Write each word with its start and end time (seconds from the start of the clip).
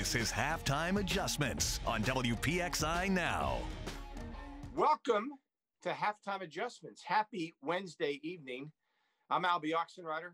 This 0.00 0.14
is 0.14 0.32
Halftime 0.32 0.98
Adjustments 0.98 1.78
on 1.86 2.02
WPXI 2.04 3.10
Now. 3.10 3.58
Welcome 4.74 5.28
to 5.82 5.90
Halftime 5.90 6.40
Adjustments. 6.40 7.02
Happy 7.04 7.54
Wednesday 7.60 8.18
evening. 8.22 8.72
I'm 9.28 9.42
Albie 9.42 9.74
Oxenrider. 9.74 10.30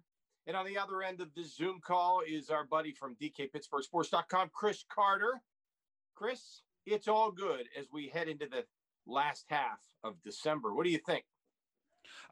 And 0.46 0.56
on 0.56 0.66
the 0.66 0.78
other 0.78 1.02
end 1.02 1.20
of 1.20 1.34
the 1.34 1.42
Zoom 1.42 1.80
call 1.84 2.22
is 2.24 2.48
our 2.48 2.62
buddy 2.62 2.92
from 2.92 3.16
DKPittsburghSports.com, 3.20 4.50
Chris 4.54 4.84
Carter. 4.88 5.42
Chris, 6.14 6.62
it's 6.86 7.08
all 7.08 7.32
good 7.32 7.66
as 7.76 7.86
we 7.92 8.06
head 8.06 8.28
into 8.28 8.46
the 8.46 8.64
last 9.04 9.46
half 9.48 9.80
of 10.04 10.14
December. 10.22 10.74
What 10.74 10.84
do 10.84 10.90
you 10.90 11.00
think? 11.04 11.24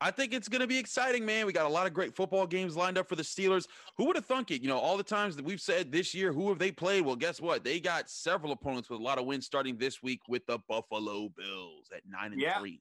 I 0.00 0.10
think 0.10 0.32
it's 0.32 0.48
going 0.48 0.60
to 0.60 0.66
be 0.66 0.78
exciting, 0.78 1.24
man. 1.24 1.46
We 1.46 1.52
got 1.52 1.66
a 1.66 1.68
lot 1.68 1.86
of 1.86 1.94
great 1.94 2.14
football 2.14 2.46
games 2.46 2.76
lined 2.76 2.98
up 2.98 3.08
for 3.08 3.16
the 3.16 3.22
Steelers. 3.22 3.66
Who 3.96 4.06
would 4.06 4.16
have 4.16 4.26
thunk 4.26 4.50
it? 4.50 4.62
You 4.62 4.68
know, 4.68 4.78
all 4.78 4.96
the 4.96 5.02
times 5.02 5.36
that 5.36 5.44
we've 5.44 5.60
said 5.60 5.92
this 5.92 6.14
year, 6.14 6.32
who 6.32 6.48
have 6.48 6.58
they 6.58 6.70
played? 6.70 7.04
Well, 7.04 7.16
guess 7.16 7.40
what? 7.40 7.64
They 7.64 7.80
got 7.80 8.10
several 8.10 8.52
opponents 8.52 8.90
with 8.90 9.00
a 9.00 9.02
lot 9.02 9.18
of 9.18 9.26
wins 9.26 9.46
starting 9.46 9.76
this 9.76 10.02
week 10.02 10.20
with 10.28 10.46
the 10.46 10.58
Buffalo 10.68 11.28
Bills 11.36 11.90
at 11.94 12.02
nine 12.06 12.32
and 12.32 12.40
yeah. 12.40 12.58
three. 12.58 12.80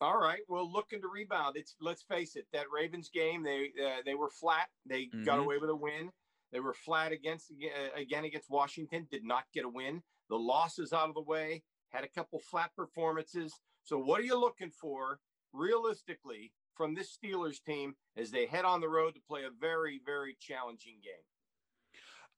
All 0.00 0.18
right. 0.18 0.40
Well, 0.48 0.70
looking 0.70 1.00
to 1.00 1.08
rebound. 1.08 1.56
It's 1.56 1.74
let's 1.80 2.02
face 2.02 2.36
it. 2.36 2.46
That 2.52 2.66
Ravens 2.72 3.10
game, 3.12 3.42
they 3.42 3.70
uh, 3.84 4.02
they 4.04 4.14
were 4.14 4.30
flat. 4.30 4.68
They 4.86 5.02
mm-hmm. 5.02 5.24
got 5.24 5.40
away 5.40 5.58
with 5.58 5.70
a 5.70 5.76
win. 5.76 6.10
They 6.52 6.60
were 6.60 6.74
flat 6.74 7.12
against 7.12 7.50
uh, 7.50 8.00
again 8.00 8.24
against 8.24 8.48
Washington. 8.48 9.08
Did 9.10 9.24
not 9.24 9.44
get 9.52 9.64
a 9.64 9.68
win. 9.68 10.02
The 10.30 10.36
losses 10.36 10.92
out 10.92 11.08
of 11.08 11.14
the 11.14 11.22
way. 11.22 11.62
Had 11.90 12.04
a 12.04 12.08
couple 12.08 12.38
flat 12.38 12.70
performances. 12.76 13.52
So, 13.82 13.98
what 13.98 14.20
are 14.20 14.24
you 14.24 14.38
looking 14.38 14.70
for 14.70 15.18
realistically 15.58 16.52
from 16.74 16.94
this 16.94 17.16
Steelers 17.16 17.62
team 17.62 17.94
as 18.16 18.30
they 18.30 18.46
head 18.46 18.64
on 18.64 18.80
the 18.80 18.88
road 18.88 19.14
to 19.14 19.20
play 19.28 19.42
a 19.44 19.50
very, 19.60 20.00
very 20.06 20.36
challenging 20.40 20.96
game? 21.02 21.12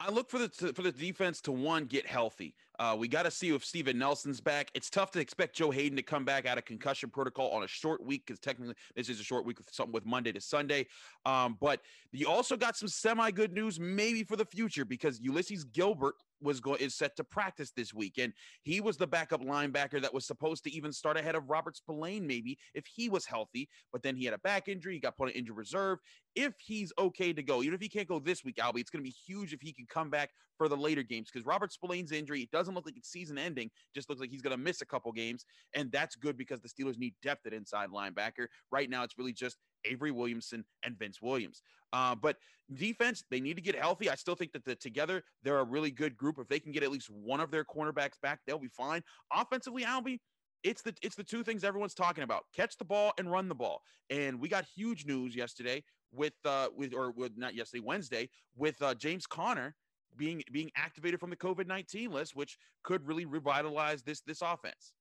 I 0.01 0.11
look 0.11 0.31
for 0.31 0.39
the 0.39 0.49
for 0.73 0.83
the 0.83 0.93
defense 0.93 1.43
to 1.43 1.53
one 1.53 1.85
get 1.85 2.07
healthy. 2.07 2.55
Uh, 2.81 2.97
we 2.99 3.07
got 3.07 3.25
to 3.25 3.31
see 3.31 3.55
if 3.55 3.63
Steven 3.63 3.99
Nelson's 3.99 4.41
back. 4.41 4.71
It's 4.73 4.89
tough 4.89 5.11
to 5.11 5.21
expect 5.21 5.55
Joe 5.55 5.71
Haden 5.71 5.97
to 5.97 6.03
come 6.03 6.25
back 6.25 6.47
out 6.47 6.57
of 6.57 6.65
concussion 6.65 7.11
protocol 7.11 7.51
on 7.51 7.63
a 7.63 7.67
short 7.67 8.03
week 8.03 8.23
because 8.27 8.41
technically 8.41 8.75
this 8.97 9.11
is 9.11 9.21
a 9.21 9.23
short 9.23 9.45
week 9.45 9.59
with 9.59 9.69
something 9.71 9.93
with 9.93 10.07
Monday 10.07 10.33
to 10.33 10.41
Sunday. 10.41 10.87
Um, 11.27 11.59
but 11.61 11.81
you 12.11 12.27
also 12.27 12.57
got 12.57 12.79
some 12.79 12.89
semi 12.89 13.31
good 13.33 13.53
news 13.53 13.79
maybe 13.79 14.25
for 14.25 14.35
the 14.35 14.47
future 14.47 14.87
because 14.87 15.21
Ulysees 15.21 15.71
Gilbert 15.71 16.15
was 16.41 16.59
going 16.59 16.81
is 16.81 16.95
set 16.95 17.15
to 17.17 17.25
practice 17.25 17.71
this 17.71 17.93
week, 17.93 18.15
and 18.17 18.33
he 18.63 18.81
was 18.81 18.97
the 18.97 19.07
backup 19.07 19.43
linebacker 19.43 20.01
that 20.01 20.15
was 20.15 20.27
supposed 20.27 20.65
to 20.65 20.73
even 20.73 20.91
start 20.91 21.19
ahead 21.19 21.35
of 21.35 21.51
Robert 21.51 21.77
Spillane 21.77 22.27
maybe 22.27 22.57
if 22.75 22.87
he 22.87 23.11
was 23.11 23.27
healthy. 23.27 23.69
But 23.93 24.03
then 24.03 24.17
he 24.17 24.25
had 24.25 24.33
a 24.33 24.39
back 24.39 24.69
injury, 24.69 24.95
he 24.95 25.01
got 25.01 25.19
put 25.19 25.29
on 25.29 25.35
injured 25.35 25.59
reserve. 25.59 25.99
If 26.35 26.55
he's 26.59 26.95
okay 26.99 27.35
to 27.35 27.43
go, 27.43 27.63
even 27.63 27.75
if 27.75 27.83
he 27.83 27.91
can't 27.91 28.09
go 28.09 28.21
this 28.21 28.43
week, 28.43 28.57
Albie, 28.57 28.81
it's 28.81 28.89
going 28.89 29.05
to 29.05 29.11
be 29.11 29.15
huge 29.27 29.53
if 29.53 29.61
he 29.61 29.75
can 29.75 29.85
come 29.87 30.09
back 30.09 30.31
for 30.61 30.69
the 30.69 30.77
later 30.77 31.03
games 31.03 31.31
because 31.33 31.47
Robert 31.47 31.73
Spillane's 31.73 32.13
injury 32.13 32.47
doesn't 32.53 32.70
look 32.75 32.87
like 32.87 32.97
it's 32.97 33.11
season 33.11 33.39
ending, 33.39 33.71
just 33.95 34.09
looks 34.09 34.21
like 34.21 34.31
he's 34.31 34.43
going 34.43 34.57
to 34.57 34.63
miss 34.63 34.81
a 34.83 34.87
couple 34.87 35.13
games, 35.13 35.45
and 35.75 35.91
that's 35.93 36.17
good 36.17 36.37
because 36.37 36.61
the 36.61 36.69
Steelers 36.69 36.99
need 36.99 37.15
depth 37.23 37.47
at 37.47 37.53
inside 37.53 37.91
linebacker. 37.91 38.47
Right 38.71 38.89
now, 38.89 39.03
it's 39.03 39.19
really 39.19 39.33
just 39.33 39.57
Avery 39.85 40.11
Williamson 40.11 40.65
and 40.85 40.99
Vince 40.99 41.21
Williams. 41.23 41.63
Uh, 41.93 42.15
but 42.15 42.37
defense, 42.75 43.25
they 43.31 43.41
need 43.41 43.55
to 43.57 43.63
get 43.63 43.75
healthy. 43.75 44.09
I 44.11 44.15
still 44.15 44.35
think 44.35 44.53
that 44.53 44.65
the, 44.65 44.77
together 44.77 45.23
they're 45.43 45.59
a 45.59 45.65
really 45.65 45.91
good 45.91 46.17
group. 46.17 46.39
If 46.39 46.49
they 46.49 46.61
can 46.61 46.73
get 46.73 46.83
at 46.83 46.91
least 46.91 47.11
one 47.11 47.41
of 47.41 47.51
their 47.51 47.65
cornerbacks 47.65 48.21
back, 48.23 48.41
they'll 48.47 48.59
be 48.59 48.69
fine. 48.69 49.03
Offensively, 49.33 49.85
Albie, 49.85 50.19
it's 50.63 50.83
the 50.83 50.95
it's 51.03 51.17
the 51.17 51.25
two 51.25 51.43
things 51.43 51.65
everyone's 51.65 51.95
talking 51.95 52.25
about: 52.25 52.45
catch 52.55 52.77
the 52.77 52.85
ball 52.85 53.13
and 53.19 53.31
run 53.31 53.49
the 53.49 53.55
ball. 53.55 53.83
And 54.11 54.41
we 54.41 54.49
got 54.49 54.65
huge 54.77 55.07
news 55.07 55.35
yesterday 55.35 55.83
with 56.13 56.35
uh 56.45 56.69
with 56.77 56.95
or 56.95 57.13
with 57.13 57.33
not 57.37 57.55
yesterday 57.55 57.83
Wednesday 57.85 58.29
with 58.57 58.81
uh, 58.83 58.95
James 58.95 59.27
Conner 59.27 59.75
being 60.17 60.43
being 60.53 60.71
activated 60.77 61.21
from 61.21 61.31
the 61.31 61.37
COVID 61.37 61.67
nineteen 61.67 62.11
list, 62.11 62.37
which 62.37 62.59
could 62.83 63.07
really 63.07 63.25
revitalize 63.25 64.03
this 64.03 64.21
this 64.21 64.43
offense. 64.43 64.93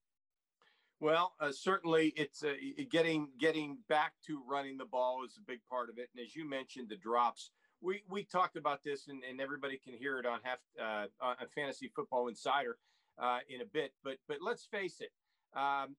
Well, 1.01 1.33
uh, 1.39 1.51
certainly, 1.53 2.13
it's 2.17 2.43
uh, 2.43 2.53
getting 2.91 3.29
getting 3.39 3.77
back 3.87 4.13
to 4.27 4.41
running 4.45 4.77
the 4.77 4.85
ball 4.85 5.23
is 5.25 5.37
a 5.37 5.41
big 5.41 5.59
part 5.69 5.89
of 5.89 5.97
it. 5.97 6.09
And 6.13 6.25
as 6.25 6.35
you 6.35 6.47
mentioned, 6.47 6.89
the 6.89 6.97
drops. 6.97 7.51
We 7.81 8.03
we 8.09 8.23
talked 8.23 8.57
about 8.57 8.83
this, 8.83 9.07
and, 9.07 9.23
and 9.23 9.39
everybody 9.39 9.77
can 9.77 9.93
hear 9.93 10.19
it 10.19 10.25
on 10.25 10.39
half 10.43 10.59
uh, 10.81 11.05
on 11.21 11.35
Fantasy 11.55 11.89
Football 11.95 12.27
Insider 12.27 12.77
uh, 13.17 13.39
in 13.47 13.61
a 13.61 13.65
bit. 13.65 13.93
But 14.03 14.17
but 14.27 14.39
let's 14.41 14.65
face 14.65 14.99
it, 14.99 15.11
um, 15.57 15.95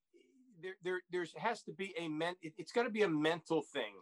there 0.62 0.74
there 0.84 1.00
there's 1.10 1.32
has 1.38 1.62
to 1.62 1.72
be 1.72 1.94
a 1.98 2.06
men. 2.08 2.34
It, 2.42 2.52
it's 2.58 2.72
got 2.72 2.82
to 2.82 2.90
be 2.90 3.02
a 3.02 3.08
mental 3.08 3.62
thing. 3.62 3.94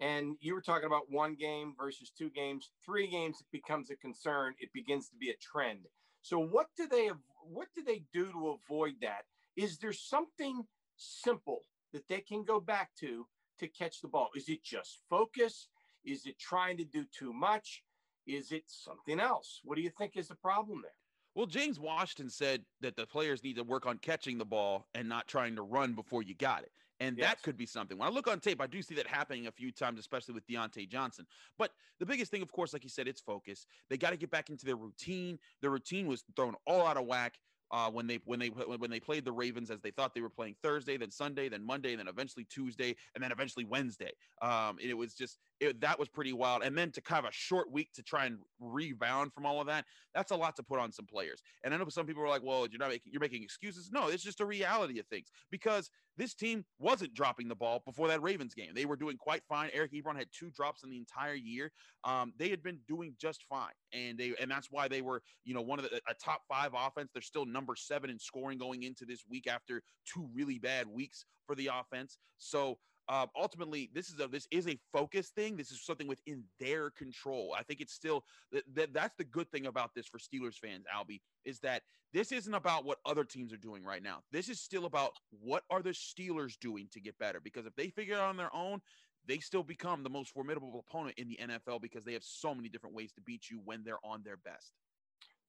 And 0.00 0.36
you 0.40 0.54
were 0.54 0.60
talking 0.60 0.86
about 0.86 1.10
one 1.10 1.34
game 1.34 1.74
versus 1.78 2.10
two 2.16 2.30
games, 2.30 2.70
three 2.84 3.08
games. 3.08 3.38
It 3.40 3.46
becomes 3.52 3.90
a 3.90 3.96
concern. 3.96 4.54
It 4.58 4.72
begins 4.72 5.08
to 5.08 5.16
be 5.16 5.30
a 5.30 5.36
trend. 5.36 5.86
So 6.22 6.38
what 6.38 6.66
do 6.76 6.86
they 6.88 7.10
what 7.44 7.68
do 7.74 7.82
they 7.82 8.04
do 8.12 8.30
to 8.32 8.58
avoid 8.62 8.94
that? 9.02 9.22
Is 9.56 9.78
there 9.78 9.92
something 9.92 10.62
simple 10.96 11.62
that 11.92 12.06
they 12.08 12.20
can 12.20 12.44
go 12.44 12.60
back 12.60 12.90
to 13.00 13.26
to 13.58 13.68
catch 13.68 14.00
the 14.00 14.08
ball? 14.08 14.30
Is 14.34 14.48
it 14.48 14.64
just 14.64 15.00
focus? 15.10 15.68
Is 16.04 16.26
it 16.26 16.38
trying 16.38 16.76
to 16.78 16.84
do 16.84 17.04
too 17.16 17.32
much? 17.32 17.82
Is 18.26 18.52
it 18.52 18.64
something 18.66 19.20
else? 19.20 19.60
What 19.64 19.76
do 19.76 19.82
you 19.82 19.90
think 19.90 20.16
is 20.16 20.28
the 20.28 20.36
problem 20.36 20.80
there? 20.82 20.92
Well, 21.34 21.46
James 21.46 21.80
Washington 21.80 22.30
said 22.30 22.62
that 22.80 22.96
the 22.96 23.06
players 23.06 23.42
need 23.42 23.56
to 23.56 23.64
work 23.64 23.86
on 23.86 23.98
catching 23.98 24.38
the 24.38 24.44
ball 24.44 24.86
and 24.94 25.08
not 25.08 25.26
trying 25.26 25.56
to 25.56 25.62
run 25.62 25.94
before 25.94 26.22
you 26.22 26.34
got 26.34 26.62
it. 26.62 26.72
And 27.00 27.18
yes. 27.18 27.28
that 27.28 27.42
could 27.42 27.56
be 27.56 27.66
something. 27.66 27.98
When 27.98 28.08
I 28.08 28.12
look 28.12 28.28
on 28.28 28.38
tape, 28.38 28.60
I 28.60 28.66
do 28.66 28.80
see 28.80 28.94
that 28.94 29.06
happening 29.06 29.46
a 29.46 29.50
few 29.50 29.72
times, 29.72 29.98
especially 29.98 30.34
with 30.34 30.46
Diontae 30.46 30.88
Johnson. 30.88 31.26
But 31.58 31.72
the 31.98 32.06
biggest 32.06 32.30
thing, 32.30 32.42
of 32.42 32.52
course, 32.52 32.72
like 32.72 32.84
you 32.84 32.90
said, 32.90 33.08
it's 33.08 33.20
focus. 33.20 33.66
They 33.90 33.96
got 33.96 34.10
to 34.10 34.16
get 34.16 34.30
back 34.30 34.50
into 34.50 34.66
their 34.66 34.76
routine. 34.76 35.38
Their 35.60 35.70
routine 35.70 36.06
was 36.06 36.24
thrown 36.36 36.54
all 36.66 36.86
out 36.86 36.96
of 36.96 37.06
whack 37.06 37.38
uh, 37.72 37.90
when 37.90 38.06
they 38.06 38.20
when 38.26 38.38
they 38.38 38.48
when 38.48 38.90
they 38.90 39.00
played 39.00 39.24
the 39.24 39.32
Ravens 39.32 39.70
as 39.70 39.80
they 39.80 39.90
thought 39.90 40.14
they 40.14 40.20
were 40.20 40.28
playing 40.28 40.54
Thursday, 40.62 40.96
then 40.96 41.10
Sunday, 41.10 41.48
then 41.48 41.64
Monday, 41.64 41.96
then 41.96 42.06
eventually 42.06 42.44
Tuesday, 42.44 42.94
and 43.14 43.24
then 43.24 43.32
eventually 43.32 43.64
Wednesday. 43.64 44.12
Um, 44.42 44.76
it 44.80 44.96
was 44.96 45.14
just 45.14 45.38
it, 45.62 45.80
that 45.80 45.98
was 45.98 46.08
pretty 46.08 46.32
wild. 46.32 46.62
And 46.62 46.76
then 46.76 46.90
to 46.92 47.00
kind 47.00 47.24
of 47.24 47.30
a 47.30 47.32
short 47.32 47.70
week 47.70 47.92
to 47.94 48.02
try 48.02 48.26
and 48.26 48.38
rebound 48.60 49.32
from 49.32 49.46
all 49.46 49.60
of 49.60 49.66
that, 49.68 49.84
that's 50.14 50.32
a 50.32 50.36
lot 50.36 50.56
to 50.56 50.62
put 50.62 50.78
on 50.78 50.90
some 50.90 51.06
players. 51.06 51.42
And 51.62 51.72
I 51.72 51.76
know 51.76 51.88
some 51.88 52.06
people 52.06 52.22
are 52.22 52.28
like, 52.28 52.42
"Well, 52.42 52.66
you're 52.70 52.78
not 52.78 52.90
making 52.90 53.12
you're 53.12 53.20
making 53.20 53.42
excuses." 53.42 53.90
No, 53.92 54.08
it's 54.08 54.24
just 54.24 54.40
a 54.40 54.46
reality 54.46 54.98
of 54.98 55.06
things 55.06 55.30
because 55.50 55.90
this 56.16 56.34
team 56.34 56.64
wasn't 56.78 57.14
dropping 57.14 57.48
the 57.48 57.54
ball 57.54 57.82
before 57.86 58.08
that 58.08 58.22
Ravens 58.22 58.54
game. 58.54 58.72
They 58.74 58.84
were 58.84 58.96
doing 58.96 59.16
quite 59.16 59.42
fine. 59.48 59.70
Eric 59.72 59.92
Ebron 59.92 60.16
had 60.16 60.26
two 60.32 60.50
drops 60.50 60.82
in 60.82 60.90
the 60.90 60.98
entire 60.98 61.34
year. 61.34 61.72
Um, 62.04 62.32
they 62.38 62.50
had 62.50 62.62
been 62.62 62.80
doing 62.86 63.14
just 63.18 63.44
fine, 63.48 63.72
and 63.92 64.18
they 64.18 64.34
and 64.40 64.50
that's 64.50 64.70
why 64.70 64.88
they 64.88 65.00
were, 65.00 65.22
you 65.44 65.54
know, 65.54 65.62
one 65.62 65.78
of 65.78 65.84
the 65.84 66.00
a 66.08 66.14
top 66.14 66.42
five 66.48 66.72
offense. 66.74 67.10
They're 67.12 67.22
still 67.22 67.46
number 67.46 67.76
seven 67.76 68.10
in 68.10 68.18
scoring 68.18 68.58
going 68.58 68.82
into 68.82 69.04
this 69.04 69.24
week 69.30 69.46
after 69.46 69.82
two 70.04 70.28
really 70.34 70.58
bad 70.58 70.86
weeks 70.88 71.24
for 71.46 71.54
the 71.54 71.70
offense. 71.72 72.18
So 72.38 72.78
uh, 73.08 73.26
ultimately 73.36 73.90
this 73.94 74.08
is 74.08 74.20
a 74.20 74.28
this 74.28 74.46
is 74.50 74.68
a 74.68 74.78
focus 74.92 75.28
thing. 75.28 75.56
This 75.56 75.70
is 75.70 75.84
something 75.84 76.06
within 76.06 76.44
their 76.60 76.90
control. 76.90 77.54
I 77.58 77.62
think 77.62 77.80
it's 77.80 77.92
still 77.92 78.24
that, 78.52 78.62
that 78.74 78.92
that's 78.94 79.14
the 79.16 79.24
good 79.24 79.50
thing 79.50 79.66
about 79.66 79.90
this 79.94 80.06
for 80.06 80.18
steelers 80.18 80.54
fans 80.54 80.84
albie 80.94 81.20
is 81.44 81.58
that 81.60 81.82
this 82.12 82.30
isn't 82.30 82.54
about 82.54 82.84
what 82.84 82.98
other 83.06 83.24
teams 83.24 83.52
are 83.52 83.58
doing 83.58 83.84
right 83.84 84.02
now. 84.02 84.18
This 84.30 84.48
is 84.48 84.60
still 84.60 84.84
about 84.84 85.12
what 85.30 85.64
are 85.70 85.82
the 85.82 85.90
steelers 85.90 86.58
doing 86.60 86.88
to 86.92 87.00
get 87.00 87.18
better? 87.18 87.40
Because 87.40 87.66
if 87.66 87.74
they 87.74 87.88
figure 87.88 88.14
it 88.14 88.20
out 88.20 88.30
on 88.30 88.36
their 88.36 88.54
own 88.54 88.80
they 89.26 89.38
still 89.38 89.62
become 89.62 90.02
the 90.02 90.10
most 90.10 90.30
formidable 90.30 90.84
opponent 90.88 91.16
in 91.18 91.28
the 91.28 91.38
nfl 91.42 91.80
because 91.80 92.04
they 92.04 92.12
have 92.12 92.24
so 92.24 92.54
many 92.54 92.68
different 92.68 92.94
ways 92.94 93.12
to 93.12 93.20
beat 93.20 93.48
you 93.50 93.60
when 93.64 93.84
they're 93.84 94.04
on 94.04 94.22
their 94.24 94.36
best. 94.36 94.72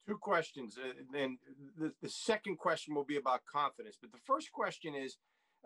Two 0.08 0.18
questions 0.18 0.78
uh, 0.78 1.18
and 1.18 1.38
the, 1.78 1.91
the 2.02 2.09
second 2.09 2.58
question 2.58 2.94
will 2.94 3.06
be 3.06 3.18
about 3.18 3.41
confidence 3.52 3.97
but 4.00 4.12
the 4.12 4.20
first 4.25 4.52
question 4.52 4.94
is 4.96 5.18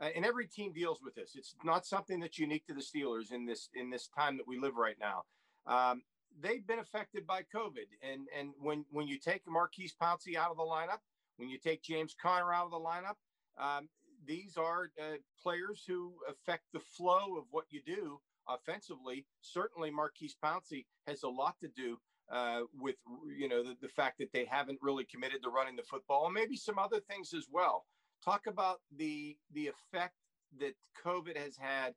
uh, 0.02 0.09
and 0.16 0.25
every 0.25 0.47
team 0.47 0.74
deals 0.74 1.00
with 1.03 1.16
this. 1.16 1.35
It's 1.35 1.56
not 1.63 1.85
something 1.85 2.19
that's 2.19 2.40
unique 2.40 2.66
to 2.68 2.74
the 2.74 2.81
Steelers 2.81 3.31
in 3.31 3.46
this 3.46 3.69
in 3.74 3.90
this 3.90 4.08
time 4.08 4.38
that 4.38 4.47
we 4.47 4.59
live 4.59 4.75
right 4.75 4.97
now. 5.00 5.24
Um, 5.66 6.02
they've 6.41 6.66
been 6.66 6.80
affected 6.80 7.25
by 7.25 7.41
COVID, 7.53 7.88
and 8.02 8.28
and 8.38 8.50
when 8.60 8.86
when 8.92 9.07
you 9.07 9.19
take 9.19 9.42
Maurkice 9.48 9.95
Pouncey 10.01 10.36
out 10.36 10.51
of 10.51 10.57
the 10.57 10.63
lineup, 10.63 11.00
when 11.38 11.50
you 11.50 11.57
take 11.57 11.81
James 11.81 12.16
Conner 12.21 12.54
out 12.54 12.66
of 12.66 12.71
the 12.71 12.77
lineup, 12.77 13.16
um, 13.57 13.89
these 14.25 14.57
are 14.57 14.92
uh, 15.00 15.18
players 15.42 15.83
who 15.88 16.13
affect 16.30 16.63
the 16.74 16.80
flow 16.80 17.38
of 17.38 17.45
what 17.51 17.66
you 17.69 17.81
do 17.86 18.19
offensively. 18.48 19.25
Certainly, 19.42 19.92
Maurkice 19.92 20.36
Pouncey 20.44 20.86
has 21.07 21.24
a 21.24 21.30
lot 21.30 21.56
to 21.62 21.69
do 21.69 21.98
uh, 22.31 22.62
with 22.80 22.95
you 23.36 23.50
know 23.50 23.63
the, 23.63 23.75
the 23.81 23.88
fact 23.88 24.18
that 24.19 24.31
they 24.33 24.45
haven't 24.45 24.80
really 24.81 25.06
committed 25.06 25.42
to 25.44 25.50
running 25.50 25.75
the 25.75 25.83
football, 25.83 26.25
and 26.25 26.33
maybe 26.33 26.56
some 26.56 26.77
other 26.77 27.00
things 27.00 27.33
as 27.33 27.48
well. 27.51 27.86
Talk 28.24 28.48
about 28.48 28.80
the 28.96 29.38
the 29.54 29.68
effect 29.68 30.16
that 30.60 30.74
COVID 31.04 31.38
has 31.38 31.58
had 31.58 31.94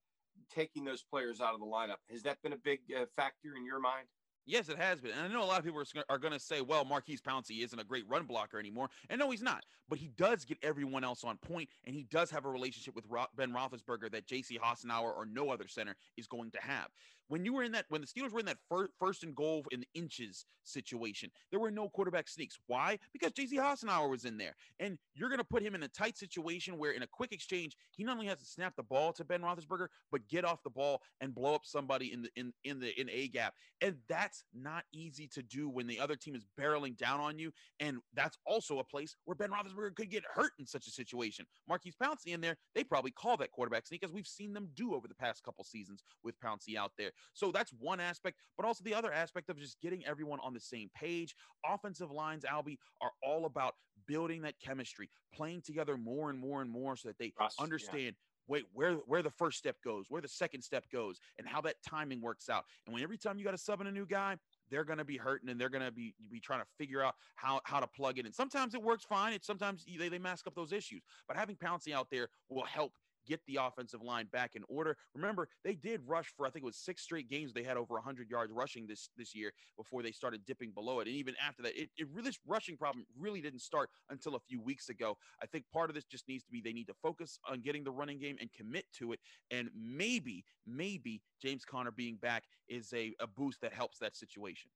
taking 0.52 0.84
those 0.84 1.02
players 1.02 1.40
out 1.40 1.54
of 1.54 1.60
the 1.60 1.66
lineup. 1.66 1.96
Has 2.10 2.22
that 2.22 2.40
been 2.42 2.52
a 2.52 2.58
big 2.58 2.80
uh, 2.96 3.04
factor 3.16 3.54
in 3.56 3.64
your 3.64 3.80
mind? 3.80 4.06
Yes, 4.46 4.68
it 4.68 4.78
has 4.78 5.00
been. 5.00 5.12
And 5.12 5.20
I 5.20 5.28
know 5.28 5.44
a 5.44 5.46
lot 5.46 5.58
of 5.58 5.64
people 5.64 5.80
are, 5.80 6.04
are 6.08 6.18
going 6.18 6.32
to 6.32 6.40
say, 6.40 6.60
well, 6.60 6.84
Maurkice 6.84 7.20
Pouncey 7.20 7.62
isn't 7.62 7.78
a 7.78 7.84
great 7.84 8.04
run 8.08 8.24
blocker 8.24 8.58
anymore. 8.58 8.88
And 9.08 9.18
no, 9.18 9.30
he's 9.30 9.42
not. 9.42 9.64
But 9.88 9.98
he 9.98 10.08
does 10.16 10.44
get 10.44 10.58
everyone 10.62 11.04
else 11.04 11.24
on 11.24 11.36
point, 11.36 11.68
and 11.84 11.94
he 11.94 12.04
does 12.04 12.30
have 12.30 12.44
a 12.46 12.48
relationship 12.48 12.96
with 12.96 13.04
Ben 13.36 13.52
Roethlisberger 13.52 14.10
that 14.12 14.26
J.C. 14.26 14.58
Hassenauer 14.58 15.14
or 15.14 15.26
no 15.30 15.50
other 15.50 15.68
center 15.68 15.94
is 16.16 16.26
going 16.26 16.50
to 16.52 16.60
have. 16.60 16.88
When 17.30 17.44
you 17.44 17.54
were 17.54 17.62
in 17.62 17.72
that 17.72 17.86
when 17.88 18.00
the 18.00 18.06
Steelers 18.08 18.32
were 18.32 18.40
in 18.40 18.46
that 18.46 18.58
fir- 18.68 18.90
first 18.98 19.22
and 19.22 19.34
goal 19.34 19.64
in 19.70 19.84
inches 19.94 20.44
situation, 20.64 21.30
there 21.50 21.60
were 21.60 21.70
no 21.70 21.88
quarterback 21.88 22.28
sneaks. 22.28 22.58
Why? 22.66 22.98
Because 23.12 23.32
JC 23.32 23.52
Hassenauer 23.52 24.10
was 24.10 24.24
in 24.24 24.36
there, 24.36 24.56
and 24.80 24.98
you're 25.14 25.28
going 25.28 25.38
to 25.38 25.44
put 25.44 25.62
him 25.62 25.76
in 25.76 25.82
a 25.84 25.88
tight 25.88 26.18
situation 26.18 26.76
where, 26.76 26.90
in 26.90 27.02
a 27.02 27.06
quick 27.06 27.32
exchange, 27.32 27.76
he 27.92 28.02
not 28.02 28.16
only 28.16 28.26
has 28.26 28.40
to 28.40 28.44
snap 28.44 28.74
the 28.76 28.82
ball 28.82 29.12
to 29.12 29.24
Ben 29.24 29.42
Roethlisberger, 29.42 29.86
but 30.10 30.26
get 30.28 30.44
off 30.44 30.62
the 30.64 30.70
ball 30.70 31.02
and 31.20 31.34
blow 31.34 31.54
up 31.54 31.62
somebody 31.64 32.12
in 32.12 32.22
the 32.22 32.30
in 32.34 32.52
in 32.64 32.80
the 32.80 33.00
in 33.00 33.08
a 33.10 33.28
gap, 33.28 33.54
and 33.80 33.94
that's 34.08 34.42
not 34.52 34.82
easy 34.92 35.28
to 35.28 35.42
do 35.42 35.68
when 35.68 35.86
the 35.86 36.00
other 36.00 36.16
team 36.16 36.34
is 36.34 36.44
barreling 36.58 36.96
down 36.96 37.20
on 37.20 37.38
you, 37.38 37.52
and 37.78 37.98
that's 38.12 38.38
also 38.44 38.80
a 38.80 38.84
place 38.84 39.14
where 39.24 39.36
Ben 39.36 39.50
Roethlisberger 39.50 39.94
could 39.94 40.10
get 40.10 40.24
hurt 40.34 40.50
in 40.58 40.66
such 40.66 40.88
a 40.88 40.90
situation. 40.90 41.46
Maurkice 41.68 41.94
Pouncey 42.02 42.34
in 42.34 42.40
there, 42.40 42.56
they 42.74 42.82
probably 42.82 43.12
call 43.12 43.36
that 43.36 43.52
quarterback 43.52 43.86
sneak, 43.86 44.04
as 44.04 44.12
we've 44.12 44.26
seen 44.26 44.52
them 44.52 44.68
do 44.74 44.94
over 44.96 45.06
the 45.06 45.14
past 45.14 45.44
couple 45.44 45.62
seasons 45.62 46.02
with 46.24 46.34
Pouncey 46.40 46.76
out 46.76 46.90
there. 46.98 47.12
So 47.34 47.50
that's 47.50 47.72
one 47.78 48.00
aspect, 48.00 48.38
but 48.56 48.66
also 48.66 48.84
the 48.84 48.94
other 48.94 49.12
aspect 49.12 49.50
of 49.50 49.58
just 49.58 49.80
getting 49.80 50.04
everyone 50.06 50.40
on 50.42 50.54
the 50.54 50.60
same 50.60 50.90
page. 50.94 51.34
Offensive 51.66 52.10
lines, 52.10 52.44
Albie, 52.44 52.78
are 53.00 53.12
all 53.22 53.46
about 53.46 53.74
building 54.06 54.42
that 54.42 54.54
chemistry, 54.64 55.10
playing 55.34 55.62
together 55.62 55.96
more 55.96 56.30
and 56.30 56.38
more 56.38 56.62
and 56.62 56.70
more 56.70 56.96
so 56.96 57.08
that 57.08 57.18
they 57.18 57.30
Trust, 57.30 57.60
understand. 57.60 58.04
Yeah 58.04 58.10
wait 58.50 58.64
where 58.72 58.94
where 59.06 59.22
the 59.22 59.30
first 59.30 59.56
step 59.58 59.76
goes 59.82 60.06
where 60.08 60.20
the 60.20 60.28
second 60.28 60.60
step 60.60 60.84
goes 60.92 61.20
and 61.38 61.46
how 61.46 61.60
that 61.60 61.76
timing 61.88 62.20
works 62.20 62.48
out 62.48 62.64
and 62.84 62.92
when 62.92 63.02
every 63.02 63.16
time 63.16 63.38
you 63.38 63.44
got 63.44 63.52
to 63.52 63.58
sub 63.58 63.80
in 63.80 63.86
a 63.86 63.92
new 63.92 64.04
guy 64.04 64.36
they're 64.70 64.84
going 64.84 64.98
to 64.98 65.04
be 65.04 65.16
hurting 65.16 65.48
and 65.48 65.60
they're 65.60 65.68
going 65.68 65.84
to 65.84 65.92
be 65.92 66.14
be 66.30 66.40
trying 66.40 66.60
to 66.60 66.66
figure 66.76 67.02
out 67.02 67.14
how 67.36 67.60
how 67.64 67.78
to 67.78 67.86
plug 67.86 68.18
it 68.18 68.26
in 68.26 68.32
sometimes 68.32 68.74
it 68.74 68.82
works 68.82 69.04
fine 69.04 69.32
it's 69.32 69.46
sometimes 69.46 69.84
they, 69.98 70.08
they 70.08 70.18
mask 70.18 70.46
up 70.46 70.54
those 70.54 70.72
issues 70.72 71.02
but 71.28 71.36
having 71.36 71.56
pouncey 71.56 71.92
out 71.94 72.08
there 72.10 72.28
will 72.48 72.64
help 72.64 72.92
get 73.26 73.40
the 73.46 73.58
offensive 73.60 74.02
line 74.02 74.26
back 74.32 74.56
in 74.56 74.62
order. 74.68 74.96
Remember, 75.14 75.48
they 75.64 75.74
did 75.74 76.00
rush 76.06 76.32
for 76.36 76.46
I 76.46 76.50
think 76.50 76.62
it 76.62 76.66
was 76.66 76.76
six 76.76 77.02
straight 77.02 77.28
games. 77.28 77.52
They 77.52 77.62
had 77.62 77.76
over 77.76 77.94
100 77.94 78.30
yards 78.30 78.52
rushing 78.52 78.86
this 78.86 79.10
this 79.16 79.34
year 79.34 79.52
before 79.76 80.02
they 80.02 80.12
started 80.12 80.44
dipping 80.46 80.70
below 80.72 81.00
it. 81.00 81.06
And 81.06 81.16
even 81.16 81.34
after 81.44 81.62
that, 81.62 81.80
it, 81.80 81.90
it 81.96 82.08
really 82.12 82.30
this 82.30 82.38
rushing 82.46 82.76
problem 82.76 83.06
really 83.18 83.40
didn't 83.40 83.60
start 83.60 83.90
until 84.10 84.36
a 84.36 84.40
few 84.40 84.60
weeks 84.60 84.88
ago. 84.88 85.16
I 85.42 85.46
think 85.46 85.64
part 85.72 85.90
of 85.90 85.94
this 85.94 86.04
just 86.04 86.28
needs 86.28 86.44
to 86.44 86.50
be 86.50 86.60
they 86.60 86.72
need 86.72 86.86
to 86.88 86.94
focus 87.02 87.38
on 87.48 87.60
getting 87.60 87.84
the 87.84 87.90
running 87.90 88.18
game 88.18 88.36
and 88.40 88.52
commit 88.52 88.84
to 88.98 89.12
it. 89.12 89.20
And 89.50 89.70
maybe 89.74 90.44
maybe 90.66 91.22
James 91.42 91.64
Conner 91.64 91.90
being 91.90 92.16
back 92.16 92.44
is 92.68 92.92
a, 92.92 93.14
a 93.20 93.26
boost 93.26 93.60
that 93.62 93.72
helps 93.72 93.98
that 93.98 94.16
situation. 94.16 94.70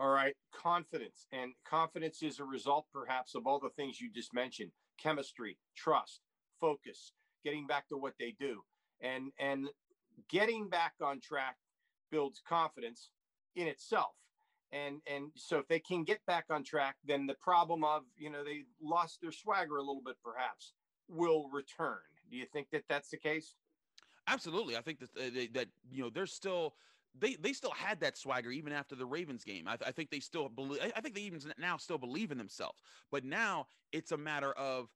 All 0.00 0.10
right, 0.10 0.34
confidence. 0.52 1.26
And 1.32 1.52
confidence 1.64 2.22
is 2.22 2.38
a 2.38 2.44
result, 2.44 2.86
perhaps, 2.92 3.34
of 3.34 3.46
all 3.48 3.58
the 3.58 3.70
things 3.70 4.00
you 4.00 4.10
just 4.12 4.32
mentioned 4.32 4.70
chemistry, 4.96 5.58
trust, 5.76 6.20
focus 6.60 7.12
getting 7.44 7.66
back 7.66 7.88
to 7.88 7.96
what 7.96 8.14
they 8.18 8.34
do. 8.38 8.62
And 9.00 9.32
and 9.38 9.68
getting 10.28 10.68
back 10.68 10.94
on 11.02 11.20
track 11.20 11.56
builds 12.10 12.40
confidence 12.46 13.10
in 13.56 13.66
itself. 13.66 14.14
And 14.72 15.00
and 15.06 15.30
so 15.34 15.58
if 15.58 15.68
they 15.68 15.80
can 15.80 16.04
get 16.04 16.24
back 16.26 16.46
on 16.50 16.62
track, 16.62 16.96
then 17.04 17.26
the 17.26 17.34
problem 17.34 17.84
of, 17.84 18.02
you 18.16 18.30
know, 18.30 18.44
they 18.44 18.64
lost 18.82 19.20
their 19.22 19.32
swagger 19.32 19.76
a 19.76 19.82
little 19.82 20.02
bit 20.04 20.16
perhaps 20.22 20.72
will 21.08 21.48
return. 21.50 21.98
Do 22.30 22.36
you 22.36 22.46
think 22.52 22.68
that 22.72 22.84
that's 22.88 23.08
the 23.08 23.16
case? 23.16 23.54
Absolutely. 24.26 24.76
I 24.76 24.82
think 24.82 24.98
that 25.00 25.10
uh, 25.16 25.46
that 25.54 25.68
you 25.90 26.02
know, 26.02 26.10
there's 26.10 26.32
still 26.32 26.74
they 27.18 27.34
they 27.36 27.52
still 27.52 27.70
had 27.70 28.00
that 28.00 28.16
swagger 28.16 28.50
even 28.50 28.72
after 28.72 28.94
the 28.94 29.06
Ravens 29.06 29.44
game. 29.44 29.66
I, 29.66 29.78
I 29.86 29.90
think 29.90 30.10
they 30.10 30.20
still 30.20 30.48
believe. 30.48 30.80
I 30.94 31.00
think 31.00 31.14
they 31.14 31.22
even 31.22 31.40
now 31.58 31.76
still 31.78 31.98
believe 31.98 32.30
in 32.30 32.38
themselves. 32.38 32.78
But 33.10 33.24
now 33.24 33.66
it's 33.92 34.12
a 34.12 34.18
matter 34.18 34.52
of 34.52 34.90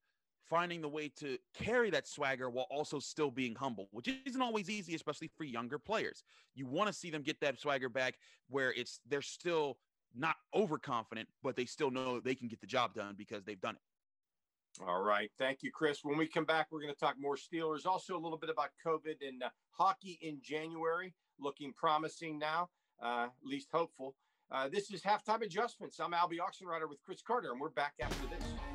finding 0.48 0.80
the 0.80 0.88
way 0.88 1.08
to 1.08 1.38
carry 1.54 1.90
that 1.90 2.06
swagger 2.06 2.50
while 2.50 2.66
also 2.70 2.98
still 2.98 3.30
being 3.30 3.54
humble, 3.54 3.88
which 3.92 4.08
isn't 4.26 4.42
always 4.42 4.68
easy, 4.68 4.94
especially 4.94 5.30
for 5.36 5.44
younger 5.44 5.78
players. 5.78 6.24
You 6.54 6.66
want 6.66 6.88
to 6.88 6.92
see 6.92 7.10
them 7.10 7.22
get 7.22 7.40
that 7.40 7.60
swagger 7.60 7.88
back 7.88 8.14
where 8.48 8.72
it's 8.72 9.00
they're 9.08 9.22
still 9.22 9.78
not 10.14 10.36
overconfident, 10.54 11.28
but 11.42 11.56
they 11.56 11.64
still 11.64 11.90
know 11.90 12.20
they 12.20 12.34
can 12.34 12.48
get 12.48 12.60
the 12.60 12.66
job 12.66 12.94
done 12.94 13.14
because 13.16 13.44
they've 13.44 13.60
done 13.60 13.76
it. 13.76 14.82
All 14.86 15.02
right. 15.02 15.30
Thank 15.38 15.62
you, 15.62 15.70
Chris. 15.70 16.00
When 16.02 16.16
we 16.16 16.26
come 16.26 16.44
back, 16.44 16.68
we're 16.70 16.80
going 16.80 16.94
to 16.94 16.98
talk 16.98 17.16
more 17.18 17.36
Steelers, 17.36 17.86
also 17.86 18.16
a 18.16 18.18
little 18.18 18.38
bit 18.38 18.50
about 18.50 18.70
COVID 18.84 19.16
and 19.26 19.42
uh, 19.42 19.50
hockey 19.70 20.18
in 20.22 20.40
January, 20.42 21.14
looking 21.38 21.72
promising 21.74 22.38
now, 22.38 22.70
uh, 23.02 23.24
at 23.24 23.30
least 23.44 23.68
hopeful. 23.70 24.14
Uh, 24.50 24.68
this 24.68 24.90
is 24.90 25.02
halftime 25.02 25.42
adjustments. 25.42 25.98
I'm 26.00 26.12
Albie 26.12 26.38
Oxenrider 26.38 26.88
with 26.88 27.02
Chris 27.02 27.22
Carter, 27.22 27.52
and 27.52 27.60
we're 27.60 27.70
back 27.70 27.94
after 28.00 28.26
this. 28.28 28.71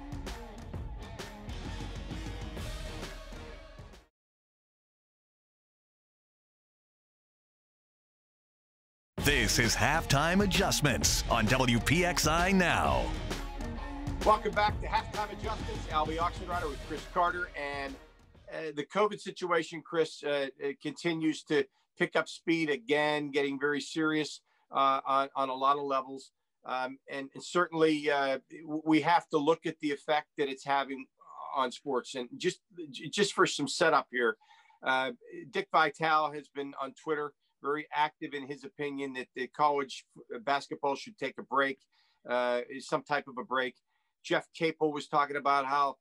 This 9.28 9.60
is 9.60 9.76
Halftime 9.76 10.42
Adjustments 10.42 11.26
on 11.30 11.46
WPXI 11.48 12.54
Now. 12.54 13.04
Welcome 14.26 14.54
back 14.54 14.80
to 14.80 14.88
Halftime 14.88 15.30
Adjustments. 15.38 15.86
Albie 15.88 16.16
Oxenrider 16.16 16.70
with 16.70 16.80
Chris 16.88 17.06
Carter. 17.14 17.50
And 17.58 17.94
uh, 18.50 18.72
the 18.78 18.86
COVID 18.86 19.20
situation, 19.20 19.84
Chris, 19.86 20.24
uh, 20.24 20.46
continues 20.82 21.44
to 21.44 21.66
pick 22.00 22.16
up 22.16 22.30
speed 22.30 22.70
again, 22.70 23.30
getting 23.30 23.60
very 23.60 23.82
serious 23.82 24.40
uh, 24.72 25.02
on, 25.06 25.28
on 25.36 25.50
a 25.50 25.54
lot 25.54 25.76
of 25.76 25.84
levels. 25.84 26.32
Um, 26.66 26.98
and, 27.12 27.28
and, 27.34 27.44
certainly 27.44 28.10
uh, 28.10 28.40
we 28.66 29.02
have 29.02 29.28
to 29.32 29.38
look 29.38 29.66
at 29.66 29.78
the 29.82 29.92
effect 29.92 30.28
that 30.38 30.48
it's 30.48 30.64
having 30.64 31.06
on 31.54 31.74
sports. 31.74 32.16
And 32.16 32.30
just, 32.38 32.62
just 33.12 33.34
for 33.34 33.46
some 33.46 33.68
setup 33.68 34.08
here, 34.10 34.38
uh, 34.84 35.12
Dick 35.52 35.68
Vitale 35.70 36.32
has 36.32 36.48
been 36.48 36.74
on 36.82 36.94
Twitter– 36.94 37.34
very 37.62 37.88
active 37.94 38.34
in 38.34 38.48
his 38.48 38.64
opinion 38.64 39.14
that 39.14 39.28
the 39.36 39.48
college 39.48 40.06
basketball 40.42 40.96
should 40.96 41.18
take 41.18 41.36
a 41.38 41.44
break, 41.44 41.80
uh, 42.30 42.62
some 42.80 43.04
type 43.04 43.28
of 43.28 43.36
a 43.40 43.44
break. 43.44 43.76
Jeff 44.24 44.48
Capel 44.54 44.92
was 44.92 45.08
talking 45.08 45.38
about 45.38 45.66
how 45.66 45.96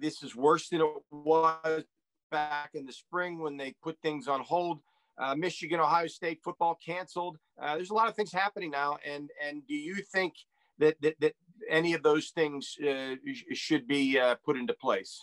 this 0.00 0.22
is 0.22 0.34
worse 0.34 0.68
than 0.68 0.80
it 0.80 0.90
was 1.10 1.84
back 2.30 2.70
in 2.74 2.86
the 2.86 2.92
spring 2.92 3.40
when 3.40 3.56
they 3.56 3.74
put 3.82 3.96
things 4.02 4.26
on 4.28 4.40
hold. 4.40 4.80
Uh, 5.18 5.34
Michigan, 5.34 5.78
Ohio 5.78 6.06
State 6.06 6.40
football 6.42 6.78
canceled. 6.84 7.36
Uh, 7.60 7.76
there's 7.76 7.90
a 7.90 7.94
lot 7.94 8.08
of 8.08 8.16
things 8.16 8.32
happening 8.32 8.70
now, 8.70 8.96
and 9.04 9.30
and 9.46 9.66
do 9.66 9.74
you 9.74 9.96
think 10.12 10.32
that 10.78 10.96
that, 11.02 11.14
that 11.20 11.34
any 11.68 11.92
of 11.92 12.02
those 12.02 12.30
things 12.30 12.76
uh, 12.82 13.14
should 13.52 13.86
be 13.86 14.18
uh, 14.18 14.34
put 14.44 14.56
into 14.56 14.72
place? 14.72 15.22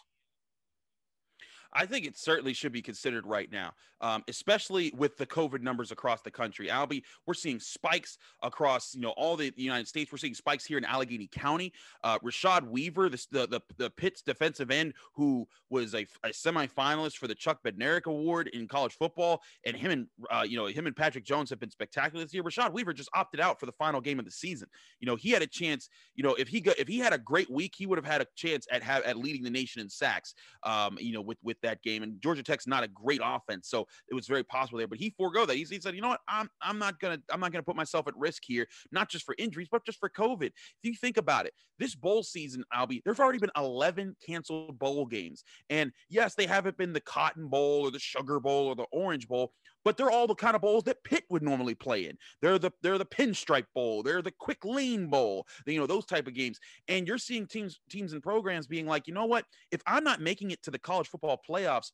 I 1.74 1.86
think 1.86 2.06
it 2.06 2.18
certainly 2.18 2.54
should 2.54 2.72
be 2.72 2.82
considered 2.82 3.26
right 3.26 3.52
now, 3.52 3.74
um, 4.02 4.24
especially 4.28 4.92
with 4.96 5.18
the 5.18 5.26
COVID 5.26 5.62
numbers 5.62 5.92
across 5.92 6.22
the 6.22 6.32
country. 6.32 6.68
Albie, 6.68 7.04
we're 7.28 7.34
seeing 7.34 7.60
spikes 7.60 8.18
across 8.42 8.96
you 8.96 9.02
know 9.02 9.12
all 9.12 9.36
the, 9.36 9.54
United 9.56 9.88
States. 9.88 10.12
We're 10.12 10.18
seeing 10.18 10.34
spikes 10.34 10.66
here 10.66 10.78
in 10.78 10.86
Allegheny 10.86 11.28
County. 11.28 11.74
Uh, 12.04 12.18
Rashad 12.20 12.68
Weaver, 12.68 13.10
the, 13.10 13.26
the 13.32 13.48
the 13.48 13.62
the 13.78 13.90
Pitt's 13.92 14.22
defensive 14.22 14.72
end, 14.72 14.94
who 15.14 15.48
was 15.70 15.94
a, 15.94 16.08
a 16.24 16.30
semifinalist 16.30 17.18
for 17.18 17.28
the 17.28 17.36
Chuck 17.36 17.60
Bednarik 17.64 18.06
Award 18.06 18.48
in 18.48 18.68
college 18.68 18.94
football, 18.94 19.42
and 19.66 19.76
him 19.76 19.92
and 19.92 20.08
uh, 20.32 20.44
you 20.48 20.58
know 20.58 20.66
him 20.66 20.88
and 20.88 20.96
Patrick 20.96 21.26
Jones 21.26 21.50
have 21.50 21.60
been 21.60 21.72
spectacular 21.72 22.24
this 22.24 22.34
year. 22.34 22.44
Rashad 22.44 22.74
Weaver 22.74 22.94
just 22.94 23.10
opted 23.14 23.40
out 23.40 23.60
for 23.60 23.66
the 23.66 23.72
final 23.74 24.02
game 24.02 24.18
of 24.18 24.26
the 24.26 24.32
season. 24.32 24.68
You 25.00 25.06
know 25.06 25.16
he 25.16 25.32
had 25.32 25.42
a 25.42 25.48
chance. 25.48 25.90
You 26.16 26.24
know 26.24 26.34
if 26.36 26.48
he 26.48 26.62
got 26.62 26.80
if 26.80 26.88
he 26.88 26.98
had 27.00 27.14
a 27.14 27.18
great 27.18 27.50
week, 27.50 27.74
he 27.78 27.86
would 27.86 27.98
have 27.98 28.06
had 28.06 28.22
a 28.22 28.28
chance 28.36 28.66
at 28.72 28.82
have 28.82 29.04
at 29.04 29.18
leading 29.18 29.44
the 29.44 29.50
nation 29.50 29.82
in 29.82 29.90
sacks. 29.90 30.34
Um, 30.64 30.98
you 31.00 31.14
know 31.14 31.22
with 31.22 31.38
with 31.44 31.59
that 31.64 31.82
game. 31.82 32.04
And 32.04 32.22
Georgia 32.22 32.44
Tech's 32.44 32.68
not 32.68 32.84
a 32.84 32.88
great 32.88 33.22
offense, 33.24 33.70
so 33.70 33.88
it 34.10 34.16
was 34.16 34.28
very 34.28 34.44
possible 34.44 34.78
there. 34.78 34.88
But 34.88 35.00
he 35.00 35.14
forego 35.18 35.46
that. 35.46 35.56
He, 35.56 35.64
he 35.64 35.80
said, 35.80 35.96
you 35.96 36.02
know 36.02 36.10
what, 36.10 36.22
I'm 36.28 36.50
I'm 36.62 36.80
not 36.80 37.00
gonna 37.00 37.20
I'm 37.32 37.40
not 37.40 37.52
gonna 37.52 37.64
put 37.64 37.76
myself 37.76 38.08
at 38.08 38.16
risk 38.18 38.44
here, 38.46 38.68
not 38.92 39.10
just 39.10 39.26
for 39.26 39.36
injuries, 39.38 39.68
but 39.72 39.86
just 39.86 40.00
for 40.00 40.10
COVID. 40.10 40.48
If 40.48 40.84
you 40.84 40.96
think 40.96 41.18
about 41.18 41.46
it, 41.46 41.54
this 41.78 41.96
bowl 41.96 42.24
season, 42.24 42.64
Albie, 42.74 43.02
there's 43.06 43.20
already 43.20 43.40
been 43.40 43.52
11 43.58 44.16
canceled 44.26 44.78
bowl 44.80 45.06
games, 45.06 45.44
and 45.70 45.92
yes, 46.10 46.36
they 46.36 46.46
haven't 46.46 46.78
been 46.78 46.94
the 46.94 47.02
Cotton 47.02 47.48
Bowl 47.48 47.86
or 47.86 47.92
the 47.92 48.00
Sugar 48.00 48.40
Bowl 48.40 48.68
or 48.68 48.76
the 48.76 48.88
Orange 48.92 49.28
Bowl, 49.28 49.52
but 49.86 49.98
they're 49.98 50.12
all 50.12 50.28
the 50.28 50.36
kind 50.36 50.56
of 50.56 50.62
bowls 50.62 50.84
that 50.84 51.04
Pitt 51.04 51.24
would 51.30 51.44
normally 51.44 51.76
play 51.76 52.06
in. 52.06 52.18
They're 52.42 52.60
the 52.60 52.72
they're 52.82 52.98
the 52.98 53.06
Pinstripe 53.06 53.68
Bowl, 53.74 54.04
they're 54.04 54.22
the 54.22 54.34
Quick 54.40 54.64
Lane 54.66 55.08
Bowl, 55.08 55.48
you 55.66 55.80
know 55.80 55.88
those 55.88 56.06
type 56.06 56.28
of 56.28 56.34
games. 56.34 56.60
And 56.88 57.08
you're 57.08 57.18
seeing 57.18 57.48
teams 57.48 57.80
teams 57.90 58.14
and 58.14 58.24
programs 58.24 58.68
being 58.68 58.86
like, 58.86 59.08
you 59.08 59.14
know 59.14 59.26
what? 59.26 59.46
If 59.72 59.82
I'm 59.86 60.04
not 60.04 60.22
making 60.22 60.52
it 60.52 60.62
to 60.64 60.72
the 60.72 60.80
college 60.80 61.08
football 61.08 61.40
playoffs, 61.48 61.92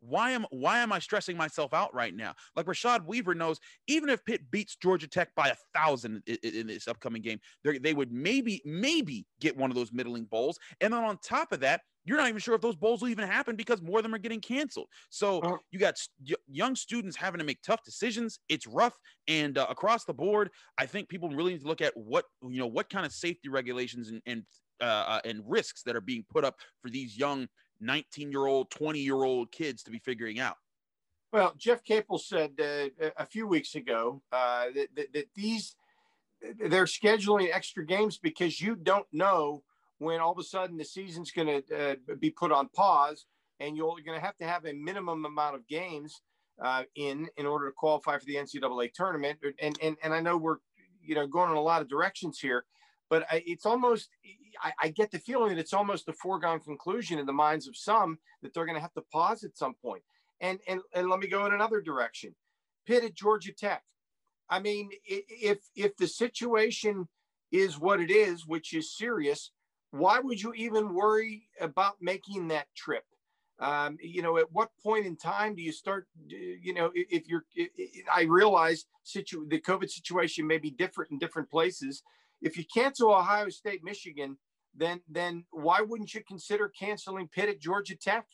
why 0.00 0.30
am 0.30 0.46
why 0.50 0.78
am 0.78 0.92
I 0.92 0.98
stressing 0.98 1.36
myself 1.36 1.74
out 1.74 1.94
right 1.94 2.14
now? 2.14 2.34
Like 2.56 2.66
Rashad 2.66 3.06
Weaver 3.06 3.34
knows, 3.34 3.58
even 3.86 4.08
if 4.08 4.24
Pitt 4.24 4.50
beats 4.50 4.76
Georgia 4.76 5.06
Tech 5.06 5.34
by 5.34 5.48
a 5.48 5.78
thousand 5.78 6.22
in, 6.26 6.36
in, 6.42 6.66
this 6.66 6.88
upcoming 6.88 7.22
game, 7.22 7.38
they 7.62 7.94
would 7.94 8.10
maybe 8.10 8.62
maybe 8.64 9.26
get 9.40 9.56
one 9.56 9.70
of 9.70 9.76
those 9.76 9.92
middling 9.92 10.24
bowls. 10.24 10.58
And 10.80 10.92
then 10.92 11.04
on 11.04 11.18
top 11.22 11.52
of 11.52 11.60
that, 11.60 11.82
you're 12.10 12.18
not 12.18 12.28
even 12.28 12.40
sure 12.40 12.56
if 12.56 12.60
those 12.60 12.74
bowls 12.74 13.02
will 13.02 13.08
even 13.08 13.24
happen 13.24 13.54
because 13.54 13.80
more 13.80 14.00
of 14.00 14.02
them 14.02 14.12
are 14.12 14.18
getting 14.18 14.40
canceled. 14.40 14.88
So 15.10 15.38
uh, 15.42 15.58
you 15.70 15.78
got 15.78 15.96
st- 15.96 16.36
young 16.50 16.74
students 16.74 17.16
having 17.16 17.38
to 17.38 17.44
make 17.44 17.62
tough 17.62 17.84
decisions. 17.84 18.40
It's 18.48 18.66
rough, 18.66 18.98
and 19.28 19.56
uh, 19.56 19.68
across 19.70 20.04
the 20.04 20.12
board, 20.12 20.50
I 20.76 20.86
think 20.86 21.08
people 21.08 21.28
really 21.28 21.52
need 21.52 21.60
to 21.60 21.68
look 21.68 21.80
at 21.80 21.96
what 21.96 22.24
you 22.42 22.58
know 22.58 22.66
what 22.66 22.90
kind 22.90 23.06
of 23.06 23.12
safety 23.12 23.48
regulations 23.48 24.10
and 24.10 24.20
and 24.26 24.42
uh, 24.80 24.84
uh 24.84 25.20
and 25.24 25.40
risks 25.46 25.84
that 25.84 25.94
are 25.94 26.00
being 26.00 26.24
put 26.28 26.44
up 26.44 26.56
for 26.82 26.90
these 26.90 27.16
young 27.16 27.46
19 27.80 28.32
year 28.32 28.46
old, 28.46 28.72
20 28.72 28.98
year 28.98 29.22
old 29.22 29.52
kids 29.52 29.84
to 29.84 29.92
be 29.92 30.00
figuring 30.00 30.40
out. 30.40 30.56
Well, 31.32 31.54
Jeff 31.56 31.84
Capel 31.84 32.18
said 32.18 32.54
uh, 32.58 33.10
a 33.16 33.24
few 33.24 33.46
weeks 33.46 33.76
ago 33.76 34.20
uh, 34.32 34.64
that, 34.74 34.88
that, 34.96 35.12
that 35.12 35.26
these 35.36 35.76
they're 36.58 36.86
scheduling 36.86 37.54
extra 37.54 37.86
games 37.86 38.18
because 38.18 38.60
you 38.60 38.74
don't 38.74 39.06
know 39.12 39.62
when 40.00 40.18
all 40.18 40.32
of 40.32 40.38
a 40.38 40.42
sudden 40.42 40.78
the 40.78 40.84
season's 40.84 41.30
going 41.30 41.62
to 41.62 41.90
uh, 41.92 41.94
be 42.18 42.30
put 42.30 42.50
on 42.50 42.68
pause 42.70 43.26
and 43.60 43.76
you're 43.76 43.94
going 44.04 44.18
to 44.18 44.24
have 44.24 44.36
to 44.38 44.46
have 44.46 44.64
a 44.64 44.72
minimum 44.72 45.26
amount 45.26 45.54
of 45.54 45.68
games 45.68 46.22
uh, 46.62 46.84
in 46.96 47.28
in 47.36 47.46
order 47.46 47.66
to 47.68 47.72
qualify 47.72 48.18
for 48.18 48.24
the 48.24 48.36
NCAA 48.36 48.92
tournament. 48.94 49.38
And 49.60 49.78
and 49.80 49.96
and 50.02 50.14
I 50.14 50.20
know 50.20 50.38
we're 50.38 50.56
you 51.02 51.14
know 51.14 51.26
going 51.26 51.50
in 51.50 51.56
a 51.56 51.62
lot 51.62 51.82
of 51.82 51.88
directions 51.88 52.38
here, 52.40 52.64
but 53.10 53.26
I, 53.30 53.42
it's 53.46 53.66
almost 53.66 54.08
I, 54.62 54.72
I, 54.82 54.88
get 54.88 55.10
the 55.10 55.18
feeling 55.18 55.50
that 55.50 55.58
it's 55.58 55.74
almost 55.74 56.08
a 56.08 56.14
foregone 56.14 56.60
conclusion 56.60 57.18
in 57.18 57.26
the 57.26 57.32
minds 57.32 57.68
of 57.68 57.76
some 57.76 58.18
that 58.42 58.54
they're 58.54 58.66
going 58.66 58.76
to 58.76 58.82
have 58.82 58.94
to 58.94 59.04
pause 59.12 59.44
at 59.44 59.56
some 59.56 59.74
point. 59.74 60.02
And 60.40 60.60
and 60.66 60.80
and 60.94 61.10
let 61.10 61.20
me 61.20 61.28
go 61.28 61.44
in 61.44 61.52
another 61.52 61.82
direction. 61.82 62.34
Pitt 62.86 63.04
at 63.04 63.14
Georgia 63.14 63.52
Tech. 63.52 63.82
I 64.48 64.60
mean, 64.60 64.88
if 65.04 65.58
if 65.76 65.94
the 65.98 66.08
situation 66.08 67.08
is 67.52 67.78
what 67.78 68.00
it 68.00 68.10
is, 68.10 68.46
which 68.46 68.72
is 68.72 68.96
serious, 68.96 69.50
why 69.90 70.20
would 70.20 70.40
you 70.40 70.52
even 70.54 70.94
worry 70.94 71.48
about 71.60 71.96
making 72.00 72.48
that 72.48 72.66
trip? 72.76 73.04
Um, 73.58 73.98
you 74.00 74.22
know, 74.22 74.38
at 74.38 74.50
what 74.52 74.70
point 74.82 75.04
in 75.04 75.16
time 75.16 75.54
do 75.54 75.62
you 75.62 75.72
start? 75.72 76.06
You 76.26 76.72
know, 76.72 76.90
if 76.94 77.28
you're, 77.28 77.44
I 78.12 78.22
realize 78.22 78.86
situ- 79.02 79.46
the 79.48 79.60
COVID 79.60 79.90
situation 79.90 80.46
may 80.46 80.58
be 80.58 80.70
different 80.70 81.10
in 81.10 81.18
different 81.18 81.50
places. 81.50 82.02
If 82.40 82.56
you 82.56 82.64
cancel 82.72 83.14
Ohio 83.14 83.50
State, 83.50 83.84
Michigan, 83.84 84.38
then 84.74 85.00
then 85.08 85.44
why 85.50 85.82
wouldn't 85.82 86.14
you 86.14 86.22
consider 86.26 86.68
canceling 86.68 87.28
Pitt 87.28 87.50
at 87.50 87.60
Georgia 87.60 87.96
Tech, 87.96 88.26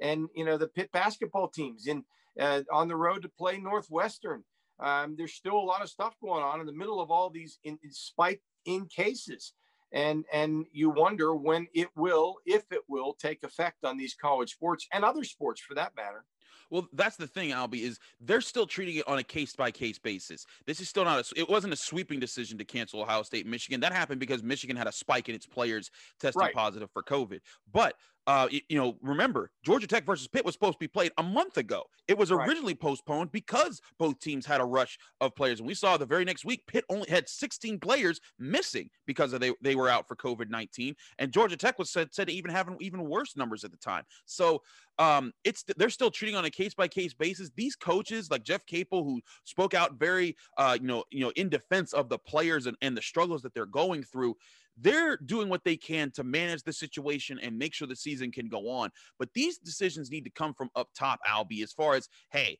and 0.00 0.28
you 0.34 0.44
know 0.44 0.56
the 0.56 0.66
Pitt 0.66 0.90
basketball 0.90 1.48
teams 1.48 1.86
in 1.86 2.04
uh, 2.40 2.62
on 2.72 2.88
the 2.88 2.96
road 2.96 3.22
to 3.22 3.28
play 3.28 3.58
Northwestern? 3.58 4.42
Um, 4.80 5.14
there's 5.16 5.34
still 5.34 5.58
a 5.58 5.60
lot 5.60 5.82
of 5.82 5.90
stuff 5.90 6.16
going 6.20 6.42
on 6.42 6.58
in 6.58 6.66
the 6.66 6.72
middle 6.72 7.00
of 7.00 7.10
all 7.10 7.30
these 7.30 7.60
in, 7.62 7.78
in 7.84 7.92
spike 7.92 8.42
in 8.64 8.86
cases 8.86 9.52
and 9.92 10.24
and 10.32 10.66
you 10.72 10.90
wonder 10.90 11.34
when 11.34 11.66
it 11.74 11.88
will 11.96 12.36
if 12.46 12.64
it 12.70 12.82
will 12.88 13.14
take 13.14 13.42
effect 13.42 13.84
on 13.84 13.96
these 13.96 14.14
college 14.14 14.52
sports 14.52 14.86
and 14.92 15.04
other 15.04 15.24
sports 15.24 15.60
for 15.60 15.74
that 15.74 15.94
matter 15.96 16.24
well, 16.72 16.88
that's 16.94 17.16
the 17.16 17.26
thing, 17.26 17.50
Albie, 17.50 17.82
is 17.82 17.98
they're 18.18 18.40
still 18.40 18.66
treating 18.66 18.96
it 18.96 19.06
on 19.06 19.18
a 19.18 19.22
case 19.22 19.54
by 19.54 19.70
case 19.70 19.98
basis. 19.98 20.46
This 20.64 20.80
is 20.80 20.88
still 20.88 21.04
not 21.04 21.20
a, 21.20 21.38
it 21.38 21.46
wasn't 21.46 21.74
a 21.74 21.76
sweeping 21.76 22.18
decision 22.18 22.56
to 22.56 22.64
cancel 22.64 23.02
Ohio 23.02 23.22
State 23.24 23.46
Michigan. 23.46 23.78
That 23.80 23.92
happened 23.92 24.20
because 24.20 24.42
Michigan 24.42 24.74
had 24.74 24.86
a 24.86 24.92
spike 24.92 25.28
in 25.28 25.34
its 25.34 25.44
players 25.44 25.90
testing 26.18 26.40
right. 26.40 26.54
positive 26.54 26.90
for 26.90 27.02
COVID. 27.02 27.40
But 27.70 27.96
uh, 28.26 28.48
you 28.50 28.78
know, 28.78 28.96
remember 29.02 29.50
Georgia 29.64 29.86
Tech 29.86 30.06
versus 30.06 30.28
Pitt 30.28 30.44
was 30.44 30.54
supposed 30.54 30.74
to 30.74 30.78
be 30.78 30.88
played 30.88 31.12
a 31.18 31.22
month 31.22 31.56
ago. 31.56 31.84
It 32.06 32.16
was 32.16 32.30
originally 32.30 32.72
right. 32.72 32.80
postponed 32.80 33.32
because 33.32 33.80
both 33.98 34.18
teams 34.20 34.46
had 34.46 34.60
a 34.60 34.64
rush 34.64 34.98
of 35.20 35.34
players, 35.34 35.58
and 35.58 35.66
we 35.66 35.74
saw 35.74 35.96
the 35.96 36.06
very 36.06 36.24
next 36.24 36.44
week 36.44 36.66
Pitt 36.66 36.84
only 36.88 37.08
had 37.08 37.28
16 37.28 37.80
players 37.80 38.20
missing 38.38 38.90
because 39.06 39.32
of 39.32 39.40
they 39.40 39.52
they 39.60 39.74
were 39.74 39.88
out 39.88 40.06
for 40.06 40.16
COVID 40.16 40.50
19, 40.50 40.94
and 41.18 41.32
Georgia 41.32 41.56
Tech 41.56 41.78
was 41.78 41.90
said 41.90 42.14
said 42.14 42.28
to 42.28 42.32
even 42.32 42.50
having 42.50 42.76
even 42.80 43.08
worse 43.08 43.36
numbers 43.36 43.64
at 43.64 43.70
the 43.70 43.76
time. 43.76 44.04
So 44.24 44.62
um, 44.98 45.32
it's 45.42 45.64
they're 45.76 45.90
still 45.90 46.10
treating 46.10 46.36
on 46.36 46.44
a 46.44 46.50
case 46.50 46.74
by 46.74 46.86
case 46.86 47.14
basis. 47.14 47.50
These 47.56 47.76
coaches 47.76 48.30
like 48.30 48.44
Jeff 48.44 48.64
Capel, 48.66 49.04
who 49.04 49.20
spoke 49.44 49.74
out 49.74 49.94
very 49.98 50.36
uh, 50.58 50.78
you 50.80 50.86
know 50.86 51.04
you 51.10 51.20
know 51.20 51.32
in 51.34 51.48
defense 51.48 51.92
of 51.92 52.08
the 52.08 52.18
players 52.18 52.66
and, 52.66 52.76
and 52.82 52.96
the 52.96 53.02
struggles 53.02 53.42
that 53.42 53.54
they're 53.54 53.66
going 53.66 54.02
through 54.04 54.36
they're 54.78 55.16
doing 55.18 55.48
what 55.48 55.64
they 55.64 55.76
can 55.76 56.10
to 56.12 56.24
manage 56.24 56.62
the 56.62 56.72
situation 56.72 57.38
and 57.40 57.58
make 57.58 57.74
sure 57.74 57.86
the 57.86 57.96
season 57.96 58.30
can 58.30 58.48
go 58.48 58.68
on. 58.68 58.90
But 59.18 59.28
these 59.34 59.58
decisions 59.58 60.10
need 60.10 60.24
to 60.24 60.30
come 60.30 60.54
from 60.54 60.70
up 60.76 60.88
top, 60.96 61.20
Albie, 61.28 61.62
as 61.62 61.72
far 61.72 61.94
as, 61.94 62.08
hey, 62.30 62.58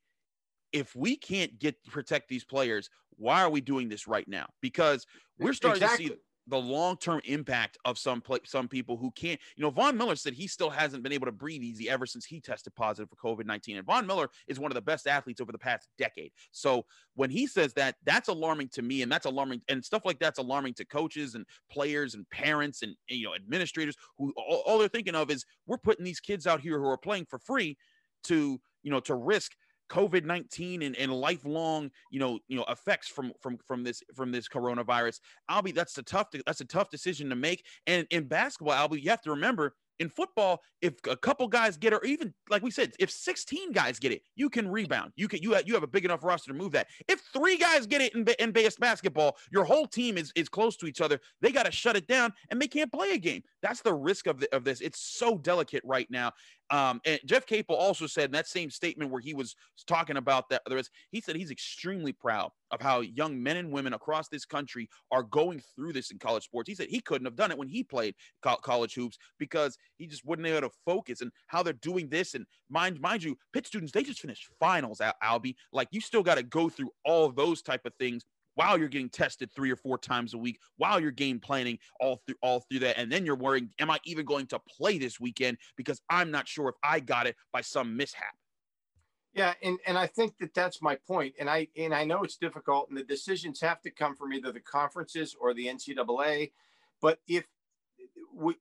if 0.73 0.95
we 0.95 1.17
can't 1.17 1.59
get 1.59 1.83
protect 1.85 2.29
these 2.29 2.45
players, 2.45 2.89
why 3.17 3.43
are 3.43 3.51
we 3.51 3.61
doing 3.61 3.89
this 3.89 4.07
right 4.07 4.27
now? 4.27 4.47
Because 4.61 5.07
we're 5.39 5.53
starting 5.53 5.83
exactly. 5.83 6.09
to 6.09 6.15
see 6.15 6.19
the 6.49 6.59
long-term 6.59 7.21
impact 7.25 7.79
of 7.85 7.99
some 7.99 8.21
play, 8.21 8.39
some 8.45 8.69
people 8.69 8.97
who 8.97 9.11
can't. 9.13 9.41
You 9.57 9.63
know, 9.63 9.71
Von 9.71 9.97
Miller 9.97 10.17
said 10.17 10.35
he 10.35 10.47
still 10.47 10.71
hasn't 10.71 11.03
been 11.03 11.13
able 11.13 11.27
to 11.27 11.33
breathe 11.33 11.63
easy 11.63 11.89
ever 11.89 12.07
since 12.07 12.25
he 12.25 12.41
tested 12.41 12.75
positive 12.75 13.09
for 13.09 13.17
COVID-19. 13.17 13.77
And 13.77 13.87
Von 13.87 14.07
Miller 14.07 14.29
is 14.49 14.59
one 14.59 14.71
of 14.71 14.75
the 14.75 14.83
best 14.83 15.07
athletes 15.07 15.41
over 15.41 15.53
the 15.53 15.59
past 15.59 15.89
decade. 15.99 16.33
So 16.51 16.85
when 17.15 17.31
he 17.31 17.47
says 17.47 17.73
that, 17.75 17.97
that's 18.05 18.29
alarming 18.29 18.69
to 18.71 18.83
me, 18.83 19.03
and 19.03 19.13
that's 19.13 19.27
alarming, 19.27 19.63
and 19.69 19.85
stuff 19.85 20.03
like 20.05 20.19
that's 20.19 20.39
alarming 20.39 20.75
to 20.75 20.85
coaches 20.85 21.35
and 21.35 21.47
players 21.71 22.15
and 22.15 22.29
parents 22.31 22.83
and 22.83 22.95
you 23.09 23.25
know 23.25 23.35
administrators 23.35 23.97
who 24.19 24.33
all, 24.37 24.63
all 24.67 24.79
they're 24.79 24.89
thinking 24.89 25.15
of 25.15 25.31
is 25.31 25.45
we're 25.67 25.79
putting 25.79 26.05
these 26.05 26.21
kids 26.21 26.47
out 26.47 26.61
here 26.61 26.79
who 26.79 26.87
are 26.87 26.99
playing 26.99 27.27
for 27.27 27.39
free 27.39 27.77
to 28.25 28.61
you 28.83 28.91
know 28.91 29.01
to 29.01 29.15
risk 29.15 29.53
COVID 29.93 30.25
nineteen 30.25 30.83
and, 30.83 30.97
and 30.97 31.13
lifelong 31.13 31.91
you 32.11 32.19
know 32.19 32.39
you 32.49 32.57
know 32.57 32.65
effects 32.69 33.09
from 33.09 33.33
from 33.41 33.59
from 33.67 33.85
this 33.85 34.03
from 34.15 34.33
this 34.33 34.49
coronavirus. 34.49 35.21
Albie, 35.51 35.75
that's 35.75 35.99
a 35.99 36.03
tough 36.03 36.29
that's 36.47 36.63
a 36.63 36.65
tough 36.65 36.89
decision 36.89 37.29
to 37.29 37.37
make. 37.37 37.65
And 37.87 38.07
in 38.11 38.27
basketball, 38.27 38.75
Albie, 38.75 39.03
you 39.03 39.11
have 39.11 39.23
to 39.23 39.31
remember 39.31 39.75
in 40.03 40.09
football, 40.09 40.61
if 40.81 40.95
a 41.09 41.17
couple 41.17 41.47
guys 41.47 41.77
get 41.77 41.93
it, 41.93 41.97
or 41.97 42.05
even 42.05 42.35
like 42.51 42.63
we 42.63 42.71
said, 42.71 42.93
if 42.99 43.11
16 43.11 43.73
guys 43.73 43.99
get 43.99 44.11
it, 44.11 44.23
you 44.35 44.51
can 44.51 44.69
rebound. 44.69 45.13
You 45.17 45.29
can 45.29 45.43
you 45.43 45.53
have, 45.53 45.67
you 45.67 45.75
have 45.75 45.85
a 45.85 45.89
big 45.89 46.05
enough 46.05 46.25
roster 46.25 46.53
to 46.53 46.59
move 46.59 46.73
that. 46.73 46.89
If 47.09 47.21
three 47.33 47.57
guys 47.57 47.87
get 47.87 48.01
it 48.01 48.15
in, 48.15 48.27
in 48.39 48.51
base 48.51 48.77
basketball, 48.77 49.37
your 49.53 49.65
whole 49.65 49.87
team 49.87 50.19
is 50.19 50.33
is 50.35 50.49
close 50.49 50.77
to 50.79 50.87
each 50.87 51.01
other. 51.01 51.21
They 51.41 51.53
got 51.53 51.67
to 51.67 51.73
shut 51.73 51.97
it 51.97 52.07
down, 52.09 52.33
and 52.51 52.61
they 52.61 52.69
can't 52.69 52.93
play 52.93 53.13
a 53.13 53.19
game. 53.19 53.43
That's 53.63 53.81
the 53.81 53.95
risk 53.95 54.27
of 54.27 54.41
the, 54.41 54.55
of 54.55 54.65
this. 54.65 54.81
It's 54.81 54.99
so 55.01 55.39
delicate 55.39 55.83
right 55.85 56.11
now. 56.11 56.33
Um, 56.73 57.03
and 57.05 57.21
Jeff 57.27 57.45
Capel 57.45 57.77
also 57.77 58.07
said 58.07 58.27
in 58.27 58.31
that 58.33 58.49
same 58.49 58.71
statement 58.71 59.11
where 59.11 59.21
he 59.21 59.35
was 59.35 59.55
talking 59.87 60.17
about 60.17 60.49
that, 60.49 60.63
there 60.67 60.79
was, 60.79 60.89
he 61.11 61.21
said 61.21 61.37
he's 61.37 61.51
extremely 61.51 62.13
proud 62.15 62.51
of 62.71 62.81
how 62.81 63.01
young 63.01 63.41
men 63.43 63.59
and 63.59 63.71
women 63.71 63.93
across 63.93 64.29
this 64.29 64.47
country 64.47 64.89
are 65.11 65.23
going 65.23 65.61
through 65.77 65.93
this 65.93 66.11
in 66.11 66.19
college 66.19 66.45
sports. 66.45 66.71
He 66.71 66.75
said 66.75 66.89
he 66.89 67.01
couldn't 67.01 67.27
have 67.27 67.37
done 67.37 67.51
it 67.51 67.59
when 67.59 67.69
he 67.69 67.85
played 67.85 68.15
co- 68.43 68.57
college 68.57 68.95
hoops 68.95 69.19
because 69.39 69.77
he 69.99 70.07
just 70.07 70.25
wouldn't 70.25 70.45
be 70.47 70.51
able 70.51 70.71
to 70.71 70.75
focus 70.87 71.21
and 71.21 71.31
how 71.49 71.63
they're 71.63 71.75
doing 71.75 72.09
this. 72.09 72.33
And 72.33 72.47
mind, 72.71 72.99
mind 73.03 73.23
you, 73.23 73.37
Pitt 73.53 73.67
students, 73.67 73.93
they 73.93 74.03
just 74.03 74.21
finished 74.21 74.49
finals, 74.59 75.03
Al- 75.03 75.13
Albie. 75.23 75.57
Like 75.75 75.89
you 75.91 76.01
still 76.01 76.23
got 76.23 76.37
to 76.37 76.43
go 76.43 76.71
through 76.71 76.91
all 77.05 77.31
those 77.31 77.61
type 77.61 77.83
of 77.85 77.93
things 77.99 78.25
while 78.55 78.79
you're 78.79 78.89
getting 78.89 79.09
tested 79.09 79.51
three 79.55 79.71
or 79.71 79.77
four 79.77 79.99
times 79.99 80.35
a 80.35 80.39
week, 80.39 80.59
while 80.77 81.01
you're 81.01 81.11
game 81.11 81.41
planning 81.41 81.79
all 82.01 82.23
through 82.27 82.37
all 82.43 82.61
through 82.61 82.81
that, 82.81 82.99
and 82.99 83.11
then 83.11 83.25
you're 83.25 83.37
worrying, 83.37 83.71
am 83.79 83.91
I 83.91 83.99
even 84.05 84.25
going 84.25 84.47
to 84.47 84.59
play 84.59 84.99
this 84.99 85.19
weekend 85.21 85.59
because 85.77 86.01
I'm 86.09 86.31
not 86.31 86.49
sure 86.49 86.69
if 86.69 86.75
I 86.83 87.01
got 87.01 87.27
it 87.27 87.37
by 87.53 87.61
some 87.61 87.97
mishap. 87.97 88.35
Yeah, 89.35 89.55
and 89.63 89.79
and 89.87 89.97
I 89.97 90.07
think 90.07 90.37
that 90.39 90.53
that's 90.53 90.83
my 90.83 90.97
point, 91.07 91.35
and 91.41 91.49
I 91.49 91.69
and 91.77 91.95
I 91.95 92.05
know 92.05 92.23
it's 92.23 92.37
difficult, 92.37 92.91
and 92.91 92.99
the 92.99 93.03
decisions 93.03 93.61
have 93.63 93.81
to 93.83 93.91
come 93.91 94.15
from 94.15 94.33
either 94.35 94.53
the 94.53 94.61
conferences 94.61 95.35
or 95.41 95.55
the 95.55 95.67
NCAA. 95.67 96.53
But 97.01 97.19
if 97.27 97.45
we, 98.35 98.55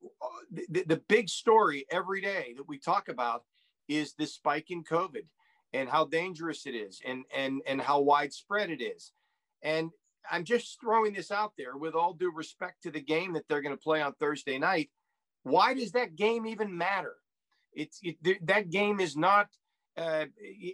the, 0.50 0.84
the 0.84 1.02
big 1.08 1.28
story 1.28 1.84
every 1.90 2.22
day 2.22 2.54
that 2.56 2.66
we 2.66 2.78
talk 2.78 3.08
about 3.08 3.44
is 3.86 4.14
this 4.14 4.34
spike 4.34 4.70
in 4.70 4.82
COVID 4.82 5.26
and 5.74 5.88
how 5.88 6.06
dangerous 6.06 6.64
it 6.64 6.74
is, 6.74 7.02
and 7.06 7.24
and 7.36 7.60
and 7.66 7.78
how 7.78 8.00
widespread 8.00 8.70
it 8.70 8.80
is, 8.80 9.12
and 9.62 9.90
I'm 10.30 10.44
just 10.44 10.80
throwing 10.80 11.14
this 11.14 11.30
out 11.30 11.52
there 11.58 11.76
with 11.76 11.94
all 11.94 12.14
due 12.14 12.32
respect 12.32 12.82
to 12.82 12.90
the 12.90 13.00
game 13.00 13.32
that 13.34 13.44
they're 13.48 13.62
going 13.62 13.76
to 13.76 13.82
play 13.82 14.00
on 14.00 14.14
Thursday 14.14 14.58
night. 14.58 14.90
Why 15.42 15.74
does 15.74 15.92
that 15.92 16.16
game 16.16 16.46
even 16.46 16.76
matter? 16.76 17.14
It's 17.72 17.98
it, 18.02 18.46
that 18.46 18.70
game 18.70 19.00
is 19.00 19.16
not 19.16 19.48
uh, 19.96 20.26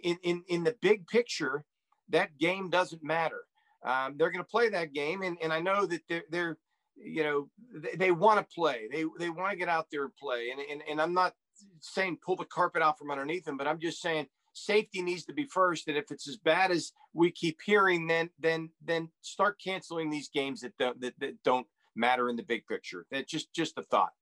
in, 0.03 0.17
in, 0.23 0.43
in 0.47 0.63
the 0.63 0.75
big 0.81 1.07
picture, 1.07 1.63
that 2.09 2.37
game 2.37 2.69
doesn't 2.69 3.03
matter. 3.03 3.41
Um, 3.83 4.15
they're 4.17 4.31
going 4.31 4.43
to 4.43 4.49
play 4.49 4.69
that 4.69 4.93
game, 4.93 5.21
and, 5.21 5.37
and 5.41 5.53
I 5.53 5.61
know 5.61 5.85
that 5.85 6.01
they're, 6.09 6.23
they're 6.29 6.57
you 7.01 7.23
know, 7.23 7.49
they, 7.73 7.95
they 7.95 8.11
want 8.11 8.39
to 8.39 8.55
play. 8.55 8.87
They 8.91 9.05
they 9.17 9.29
want 9.29 9.51
to 9.51 9.57
get 9.57 9.69
out 9.69 9.87
there 9.91 10.03
and 10.03 10.15
play. 10.15 10.49
And, 10.51 10.59
and 10.59 10.81
and 10.89 11.01
I'm 11.01 11.13
not 11.13 11.33
saying 11.79 12.19
pull 12.25 12.35
the 12.35 12.45
carpet 12.45 12.81
out 12.81 12.97
from 12.97 13.11
underneath 13.11 13.45
them, 13.45 13.57
but 13.57 13.67
I'm 13.67 13.79
just 13.79 14.01
saying 14.01 14.27
safety 14.65 15.01
needs 15.01 15.25
to 15.25 15.33
be 15.33 15.45
first. 15.45 15.87
And 15.87 15.97
if 15.97 16.11
it's 16.11 16.27
as 16.27 16.37
bad 16.37 16.71
as 16.71 16.91
we 17.13 17.31
keep 17.31 17.59
hearing, 17.65 18.07
then 18.07 18.29
then 18.39 18.69
then 18.83 19.09
start 19.21 19.59
canceling 19.63 20.09
these 20.09 20.29
games 20.29 20.61
that 20.61 20.77
don't 20.77 20.99
that, 21.01 21.13
that 21.19 21.43
don't 21.43 21.67
matter 21.95 22.29
in 22.29 22.35
the 22.35 22.43
big 22.43 22.65
picture. 22.67 23.05
That's 23.11 23.31
just 23.31 23.53
just 23.53 23.77
a 23.77 23.83
thought. 23.83 24.13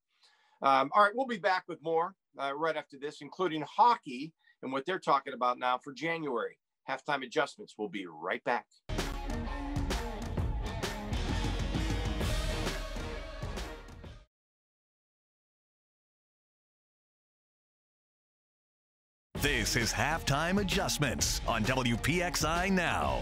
Um, 0.62 0.90
all 0.94 1.02
right, 1.02 1.12
we'll 1.14 1.26
be 1.26 1.38
back 1.38 1.64
with 1.68 1.82
more 1.82 2.14
uh, 2.40 2.52
right 2.54 2.76
after 2.76 2.98
this, 2.98 3.20
including 3.20 3.62
hockey 3.62 4.32
and 4.62 4.72
what 4.72 4.86
they're 4.86 4.98
talking 4.98 5.34
about 5.34 5.58
now 5.58 5.78
for 5.78 5.92
January. 5.92 6.58
Halftime 6.88 7.24
adjustments. 7.24 7.74
We'll 7.78 7.88
be 7.88 8.06
right 8.06 8.42
back. 8.44 8.66
This 19.48 19.76
is 19.76 19.90
Halftime 19.94 20.60
Adjustments 20.60 21.40
on 21.48 21.64
WPXI 21.64 22.70
Now. 22.70 23.20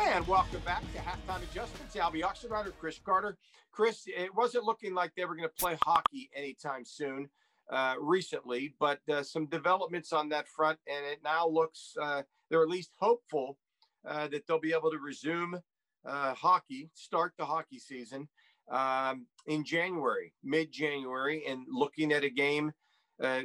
And 0.00 0.26
welcome 0.26 0.60
back 0.64 0.80
to 0.94 0.98
Halftime 0.98 1.42
Adjustments. 1.42 1.94
Albie 1.94 2.22
Oxenrider, 2.22 2.72
Chris 2.80 2.98
Carter. 3.04 3.36
Chris, 3.70 4.04
it 4.06 4.34
wasn't 4.34 4.64
looking 4.64 4.94
like 4.94 5.12
they 5.14 5.26
were 5.26 5.36
going 5.36 5.46
to 5.46 5.54
play 5.60 5.76
hockey 5.82 6.30
anytime 6.34 6.86
soon. 6.86 7.28
uh, 7.70 7.94
recently, 8.00 8.74
but 8.80 9.00
uh, 9.10 9.22
some 9.22 9.46
developments 9.46 10.12
on 10.12 10.28
that 10.30 10.48
front, 10.48 10.78
and 10.86 11.04
it 11.06 11.20
now 11.22 11.46
looks 11.46 11.94
uh, 12.00 12.22
they're 12.50 12.62
at 12.62 12.68
least 12.68 12.92
hopeful 12.98 13.58
uh, 14.06 14.28
that 14.28 14.46
they'll 14.46 14.60
be 14.60 14.72
able 14.72 14.90
to 14.90 14.98
resume 14.98 15.60
uh, 16.06 16.34
hockey, 16.34 16.90
start 16.94 17.34
the 17.38 17.44
hockey 17.44 17.78
season 17.78 18.28
um, 18.70 19.26
in 19.46 19.64
January, 19.64 20.32
mid 20.42 20.72
January, 20.72 21.44
and 21.46 21.66
looking 21.70 22.12
at 22.12 22.24
a 22.24 22.30
game, 22.30 22.72
uh, 23.22 23.40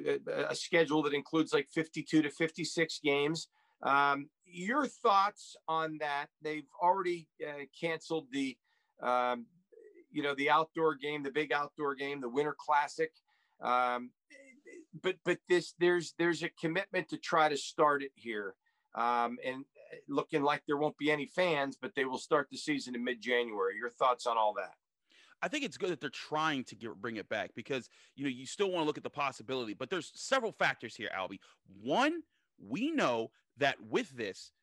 a 0.50 0.56
schedule 0.56 1.02
that 1.04 1.14
includes 1.14 1.54
like 1.54 1.68
52 1.72 2.22
to 2.22 2.30
56 2.30 3.00
games. 3.04 3.48
Um, 3.82 4.30
your 4.46 4.86
thoughts 4.86 5.56
on 5.68 5.98
that? 6.00 6.28
They've 6.42 6.68
already 6.82 7.28
canceled 7.80 8.28
the 8.32 8.58
um, 9.02 9.46
you 10.12 10.22
know 10.22 10.36
the 10.36 10.50
outdoor 10.50 10.96
game, 10.96 11.24
the 11.24 11.32
big 11.32 11.52
outdoor 11.52 11.96
game, 11.96 12.22
the 12.22 12.30
Winter 12.30 12.56
Classic. 12.58 13.12
Um, 13.62 14.12
but 15.02 15.16
but 15.26 15.40
this 15.50 15.74
there's 15.80 16.14
there's 16.18 16.44
a 16.44 16.50
commitment 16.50 17.10
to 17.10 17.18
try 17.18 17.50
to 17.50 17.58
start 17.58 18.04
it 18.04 18.12
here, 18.16 18.56
um, 18.96 19.38
and 19.44 19.66
uh, 19.66 19.98
looking 20.08 20.44
like 20.44 20.62
there 20.68 20.78
won't 20.78 20.98
be 20.98 21.12
any 21.12 21.26
fans, 21.26 21.78
but 21.82 21.96
they 21.96 22.06
will 22.06 22.20
start 22.20 22.48
the 22.52 22.58
season 22.58 22.96
in 22.96 23.04
mid 23.04 23.22
January. 23.22 23.76
Your 23.76 23.90
thoughts 23.90 24.28
on 24.28 24.38
all 24.38 24.54
that? 24.54 24.76
I 25.44 25.50
think 25.50 25.66
it's 25.66 25.78
good 25.78 25.90
that 25.90 26.00
they're 26.00 26.10
trying 26.10 26.64
to 26.66 26.76
get, 26.76 26.96
bring 27.02 27.18
it 27.18 27.28
back 27.28 27.52
because 27.54 27.90
you 28.16 28.24
know 28.24 28.30
you 28.30 28.46
still 28.46 28.72
want 28.72 28.84
to 28.84 28.88
look 28.88 28.98
at 28.98 29.04
the 29.04 29.10
possibility, 29.10 29.74
but 29.74 29.90
there's 29.90 30.12
several 30.16 30.54
factors 30.54 30.96
here, 30.96 31.10
Albie. 31.16 31.40
One, 31.82 32.22
we 32.58 32.92
know 32.92 33.30
that 33.58 33.76
with 33.90 34.10
this, 34.12 34.54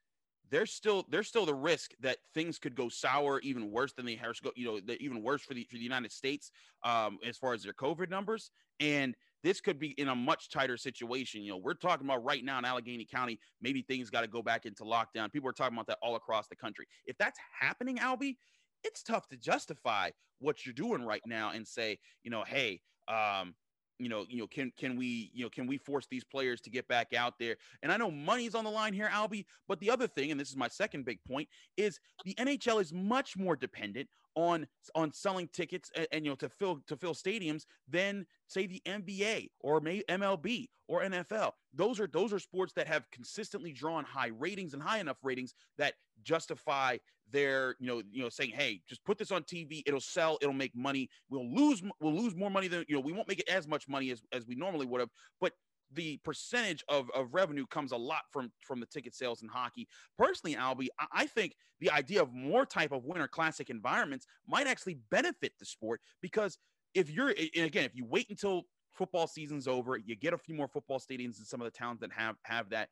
there's 0.50 0.72
still 0.72 1.04
there's 1.10 1.28
still 1.28 1.44
the 1.44 1.54
risk 1.54 1.92
that 2.00 2.16
things 2.32 2.58
could 2.58 2.74
go 2.74 2.88
sour 2.88 3.40
even 3.40 3.70
worse 3.70 3.92
than 3.92 4.06
the 4.06 4.16
have 4.16 4.40
go 4.42 4.50
you 4.56 4.64
know 4.66 4.94
even 5.00 5.22
worse 5.22 5.42
for 5.42 5.52
the 5.52 5.66
for 5.70 5.76
the 5.76 5.82
United 5.82 6.10
States 6.10 6.50
um, 6.82 7.18
as 7.24 7.36
far 7.36 7.52
as 7.52 7.62
their 7.62 7.74
COVID 7.74 8.08
numbers 8.08 8.50
and 8.80 9.14
this 9.42 9.60
could 9.60 9.78
be 9.78 9.90
in 9.92 10.08
a 10.08 10.14
much 10.14 10.50
tighter 10.50 10.76
situation. 10.76 11.42
You 11.42 11.52
know, 11.52 11.56
we're 11.56 11.74
talking 11.74 12.06
about 12.06 12.24
right 12.24 12.44
now 12.44 12.58
in 12.58 12.64
Allegheny 12.64 13.06
County, 13.06 13.38
maybe 13.60 13.82
things 13.82 14.10
got 14.10 14.20
to 14.20 14.26
go 14.26 14.42
back 14.42 14.66
into 14.66 14.84
lockdown. 14.84 15.32
People 15.32 15.48
are 15.48 15.54
talking 15.54 15.74
about 15.74 15.86
that 15.86 15.98
all 16.02 16.16
across 16.16 16.48
the 16.48 16.56
country. 16.56 16.86
If 17.06 17.16
that's 17.16 17.38
happening, 17.58 17.96
Albie, 17.98 18.36
it's 18.84 19.02
tough 19.02 19.28
to 19.28 19.36
justify 19.36 20.10
what 20.40 20.64
you're 20.64 20.72
doing 20.72 21.02
right 21.02 21.22
now 21.26 21.50
and 21.50 21.66
say, 21.66 21.98
you 22.22 22.30
know, 22.30 22.44
hey, 22.44 22.80
um, 23.08 23.54
you 23.98 24.08
know, 24.08 24.24
you 24.28 24.38
know, 24.38 24.46
can 24.46 24.72
can 24.78 24.96
we, 24.96 25.30
you 25.34 25.44
know, 25.44 25.50
can 25.50 25.66
we 25.66 25.76
force 25.76 26.06
these 26.10 26.24
players 26.24 26.60
to 26.62 26.70
get 26.70 26.88
back 26.88 27.12
out 27.12 27.34
there? 27.38 27.56
And 27.82 27.92
I 27.92 27.98
know 27.98 28.10
money's 28.10 28.54
on 28.54 28.64
the 28.64 28.70
line 28.70 28.94
here, 28.94 29.10
Albie, 29.12 29.44
but 29.68 29.78
the 29.80 29.90
other 29.90 30.08
thing, 30.08 30.30
and 30.30 30.40
this 30.40 30.48
is 30.48 30.56
my 30.56 30.68
second 30.68 31.04
big 31.04 31.18
point, 31.28 31.48
is 31.76 32.00
the 32.24 32.34
NHL 32.34 32.80
is 32.80 32.92
much 32.92 33.36
more 33.36 33.54
dependent 33.56 34.08
on 34.40 34.66
on 34.94 35.12
selling 35.12 35.48
tickets 35.52 35.90
and, 35.94 36.06
and, 36.12 36.24
you 36.24 36.30
know 36.30 36.36
to 36.36 36.48
fill 36.48 36.80
to 36.86 36.96
fill 36.96 37.14
stadiums 37.14 37.64
than 37.88 38.26
say 38.46 38.66
the 38.66 38.82
NBA 38.86 39.50
or 39.60 39.80
MLB 39.80 40.68
or 40.88 41.02
NFL. 41.02 41.52
Those 41.74 42.00
are 42.00 42.06
those 42.06 42.32
are 42.32 42.38
sports 42.38 42.72
that 42.74 42.86
have 42.86 43.10
consistently 43.10 43.72
drawn 43.72 44.04
high 44.04 44.30
ratings 44.38 44.74
and 44.74 44.82
high 44.82 44.98
enough 44.98 45.18
ratings 45.22 45.54
that 45.78 45.94
justify 46.22 46.96
their 47.30 47.76
you 47.78 47.86
know 47.86 48.02
you 48.10 48.22
know 48.22 48.28
saying 48.28 48.50
hey 48.50 48.80
just 48.88 49.04
put 49.04 49.16
this 49.16 49.30
on 49.30 49.42
TV 49.44 49.82
it'll 49.86 50.00
sell. 50.00 50.38
It'll 50.40 50.52
make 50.54 50.74
money. 50.74 51.08
We'll 51.28 51.48
lose 51.48 51.82
we'll 52.00 52.14
lose 52.14 52.34
more 52.34 52.50
money 52.50 52.68
than 52.68 52.84
you 52.88 52.94
know 52.94 53.00
we 53.00 53.12
won't 53.12 53.28
make 53.28 53.40
it 53.40 53.48
as 53.48 53.68
much 53.68 53.88
money 53.88 54.10
as 54.10 54.22
as 54.32 54.46
we 54.46 54.54
normally 54.54 54.86
would 54.86 55.00
have. 55.00 55.10
But 55.40 55.52
the 55.92 56.18
percentage 56.24 56.84
of, 56.88 57.10
of 57.14 57.34
revenue 57.34 57.66
comes 57.66 57.92
a 57.92 57.96
lot 57.96 58.22
from 58.30 58.52
from 58.60 58.80
the 58.80 58.86
ticket 58.86 59.14
sales 59.14 59.42
in 59.42 59.48
hockey. 59.48 59.88
Personally, 60.16 60.56
Albie, 60.56 60.88
I 61.12 61.26
think 61.26 61.54
the 61.80 61.90
idea 61.90 62.22
of 62.22 62.32
more 62.32 62.64
type 62.64 62.92
of 62.92 63.04
winter 63.04 63.28
classic 63.28 63.70
environments 63.70 64.26
might 64.46 64.66
actually 64.66 64.98
benefit 65.10 65.52
the 65.58 65.64
sport 65.64 66.00
because 66.20 66.58
if 66.94 67.10
you're 67.10 67.30
again, 67.30 67.84
if 67.84 67.94
you 67.94 68.04
wait 68.04 68.26
until 68.30 68.62
football 68.92 69.26
season's 69.26 69.66
over, 69.66 69.96
you 69.96 70.16
get 70.16 70.32
a 70.34 70.38
few 70.38 70.54
more 70.54 70.68
football 70.68 70.98
stadiums 70.98 71.38
in 71.38 71.44
some 71.44 71.60
of 71.60 71.64
the 71.64 71.76
towns 71.76 72.00
that 72.00 72.12
have 72.12 72.36
have 72.42 72.70
that. 72.70 72.88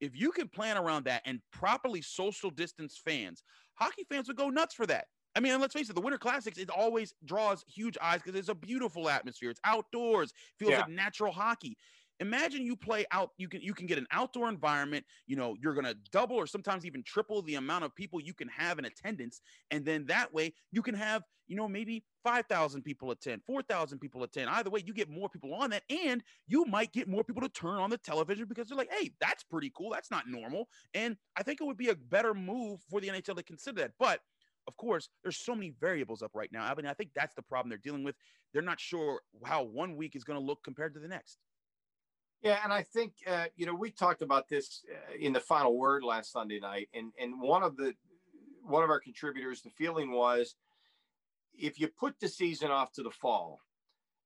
If 0.00 0.14
you 0.14 0.30
can 0.30 0.48
plan 0.48 0.76
around 0.76 1.04
that 1.04 1.22
and 1.24 1.40
properly 1.52 2.02
social 2.02 2.50
distance 2.50 3.00
fans, 3.02 3.42
hockey 3.74 4.04
fans 4.10 4.28
would 4.28 4.36
go 4.36 4.50
nuts 4.50 4.74
for 4.74 4.86
that. 4.86 5.06
I 5.34 5.40
mean, 5.40 5.58
let's 5.60 5.74
face 5.74 5.90
it, 5.90 5.94
the 5.94 6.00
Winter 6.00 6.18
Classics, 6.18 6.56
it 6.56 6.70
always 6.70 7.12
draws 7.24 7.62
huge 7.66 7.98
eyes 8.02 8.22
because 8.22 8.38
it's 8.38 8.48
a 8.48 8.54
beautiful 8.54 9.08
atmosphere. 9.08 9.50
It's 9.50 9.60
outdoors, 9.64 10.32
feels 10.58 10.72
yeah. 10.72 10.80
like 10.80 10.88
natural 10.88 11.32
hockey 11.32 11.76
imagine 12.20 12.64
you 12.64 12.76
play 12.76 13.04
out 13.12 13.30
you 13.36 13.48
can 13.48 13.60
you 13.60 13.74
can 13.74 13.86
get 13.86 13.98
an 13.98 14.06
outdoor 14.10 14.48
environment 14.48 15.04
you 15.26 15.36
know 15.36 15.54
you're 15.60 15.74
going 15.74 15.84
to 15.84 15.96
double 16.10 16.36
or 16.36 16.46
sometimes 16.46 16.84
even 16.84 17.02
triple 17.02 17.42
the 17.42 17.54
amount 17.56 17.84
of 17.84 17.94
people 17.94 18.20
you 18.20 18.34
can 18.34 18.48
have 18.48 18.78
in 18.78 18.84
attendance 18.84 19.40
and 19.70 19.84
then 19.84 20.04
that 20.06 20.32
way 20.32 20.52
you 20.72 20.82
can 20.82 20.94
have 20.94 21.22
you 21.46 21.56
know 21.56 21.68
maybe 21.68 22.04
5000 22.24 22.82
people 22.82 23.10
attend 23.10 23.42
4000 23.46 23.98
people 23.98 24.22
attend 24.22 24.50
either 24.50 24.70
way 24.70 24.82
you 24.84 24.94
get 24.94 25.10
more 25.10 25.28
people 25.28 25.54
on 25.54 25.70
that 25.70 25.82
and 25.90 26.22
you 26.46 26.64
might 26.64 26.92
get 26.92 27.08
more 27.08 27.24
people 27.24 27.42
to 27.42 27.48
turn 27.48 27.78
on 27.78 27.90
the 27.90 27.98
television 27.98 28.46
because 28.48 28.68
they're 28.68 28.78
like 28.78 28.92
hey 28.92 29.10
that's 29.20 29.44
pretty 29.44 29.70
cool 29.76 29.90
that's 29.90 30.10
not 30.10 30.28
normal 30.28 30.68
and 30.94 31.16
i 31.36 31.42
think 31.42 31.60
it 31.60 31.64
would 31.64 31.76
be 31.76 31.90
a 31.90 31.94
better 31.94 32.34
move 32.34 32.80
for 32.90 33.00
the 33.00 33.08
nhl 33.08 33.36
to 33.36 33.42
consider 33.42 33.82
that 33.82 33.92
but 33.98 34.20
of 34.68 34.76
course, 34.76 35.08
there's 35.22 35.38
so 35.38 35.54
many 35.54 35.74
variables 35.80 36.22
up 36.22 36.32
right 36.34 36.50
now. 36.52 36.64
I 36.64 36.74
mean, 36.74 36.86
I 36.86 36.94
think 36.94 37.10
that's 37.14 37.34
the 37.34 37.42
problem 37.42 37.68
they're 37.68 37.78
dealing 37.78 38.04
with. 38.04 38.16
They're 38.52 38.62
not 38.62 38.80
sure 38.80 39.20
how 39.44 39.62
one 39.62 39.96
week 39.96 40.16
is 40.16 40.24
going 40.24 40.38
to 40.38 40.44
look 40.44 40.64
compared 40.64 40.94
to 40.94 41.00
the 41.00 41.08
next. 41.08 41.38
Yeah, 42.46 42.60
and 42.62 42.72
I 42.72 42.84
think 42.84 43.14
uh, 43.26 43.46
you 43.56 43.66
know 43.66 43.74
we 43.74 43.90
talked 43.90 44.22
about 44.22 44.48
this 44.48 44.84
uh, 44.88 45.16
in 45.18 45.32
the 45.32 45.40
final 45.40 45.76
word 45.76 46.04
last 46.04 46.30
Sunday 46.30 46.60
night, 46.60 46.88
and 46.94 47.10
and 47.20 47.40
one 47.40 47.64
of 47.64 47.76
the 47.76 47.92
one 48.62 48.84
of 48.84 48.90
our 48.90 49.00
contributors, 49.00 49.62
the 49.62 49.70
feeling 49.70 50.12
was 50.12 50.54
if 51.58 51.80
you 51.80 51.88
put 51.88 52.20
the 52.20 52.28
season 52.28 52.70
off 52.70 52.92
to 52.92 53.02
the 53.02 53.10
fall, 53.10 53.58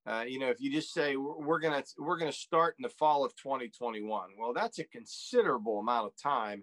uh, 0.07 0.25
you 0.29 0.39
know, 0.39 0.51
if 0.51 0.61
you 0.61 0.71
just 0.71 0.93
say 0.93 1.17
we're 1.17 1.61
gonna 1.61 1.83
we're 1.99 2.19
gonna 2.19 2.31
start 2.31 2.75
in 2.79 2.83
the 2.83 2.91
fall 2.91 3.25
of 3.25 3.35
2021, 3.37 4.29
well, 4.39 4.53
that's 4.53 4.79
a 4.79 4.85
considerable 4.85 5.79
amount 5.79 6.09
of 6.09 6.13
time 6.23 6.63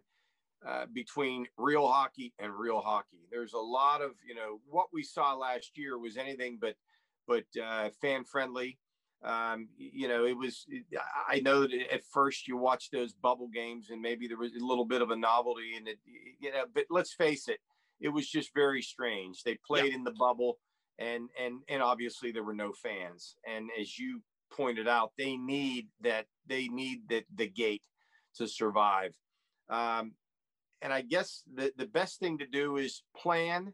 uh, 0.63 0.85
between 0.93 1.47
real 1.57 1.87
hockey 1.87 2.35
and 2.37 2.53
real 2.53 2.81
hockey. 2.81 3.25
There's 3.31 3.53
a 3.53 3.57
lot 3.57 4.03
of 4.03 4.11
you 4.27 4.35
know 4.35 4.59
what 4.69 4.89
we 4.93 5.01
saw 5.01 5.33
last 5.33 5.75
year 5.75 5.97
was 5.97 6.17
anything 6.17 6.59
but 6.61 6.75
but 7.27 7.45
uh, 7.59 7.89
fan 7.99 8.25
friendly 8.25 8.77
um, 9.23 9.67
you 9.77 10.08
know, 10.08 10.25
it 10.25 10.38
was, 10.38 10.65
I 11.27 11.39
know 11.39 11.62
that 11.62 11.93
at 11.93 12.03
first 12.13 12.47
you 12.47 12.56
watch 12.58 12.89
those 12.91 13.13
bubble 13.13 13.47
games 13.47 13.89
and 13.89 14.01
maybe 14.01 14.27
there 14.27 14.38
was 14.38 14.56
a 14.56 14.63
little 14.63 14.86
bit 14.86 15.01
of 15.01 15.10
a 15.10 15.15
novelty 15.15 15.75
in 15.75 15.88
it, 15.88 15.97
you 16.39 16.51
know, 16.51 16.65
but 16.73 16.86
let's 16.89 17.13
face 17.13 17.47
it, 17.47 17.60
it 17.99 18.10
was 18.10 18.30
just 18.30 18.53
very 18.53 18.82
strange. 18.82 19.43
They 19.43 19.58
played 19.65 19.91
yeah. 19.91 19.95
in 19.95 20.03
the 20.03 20.12
bubble 20.12 20.60
and, 20.99 21.30
and, 21.41 21.62
and 21.67 21.82
obviously 21.82 22.32
there 22.32 22.43
were 22.43 22.53
no 22.53 22.71
fans. 22.71 23.36
And 23.47 23.69
as 23.80 23.97
you 23.97 24.21
pointed 24.51 24.88
out, 24.88 25.13
they 25.17 25.36
need 25.36 25.88
that, 26.01 26.25
they 26.45 26.67
need 26.67 27.10
the, 27.10 27.23
the 27.36 27.47
gate 27.47 27.84
to 28.36 28.47
survive. 28.47 29.13
Um, 29.69 30.13
and 30.82 30.93
I 30.93 31.01
guess 31.01 31.43
the, 31.53 31.71
the 31.75 31.88
best 31.88 32.19
thing 32.19 32.38
to 32.38 32.45
do 32.45 32.77
is 32.77 33.01
plan, 33.15 33.73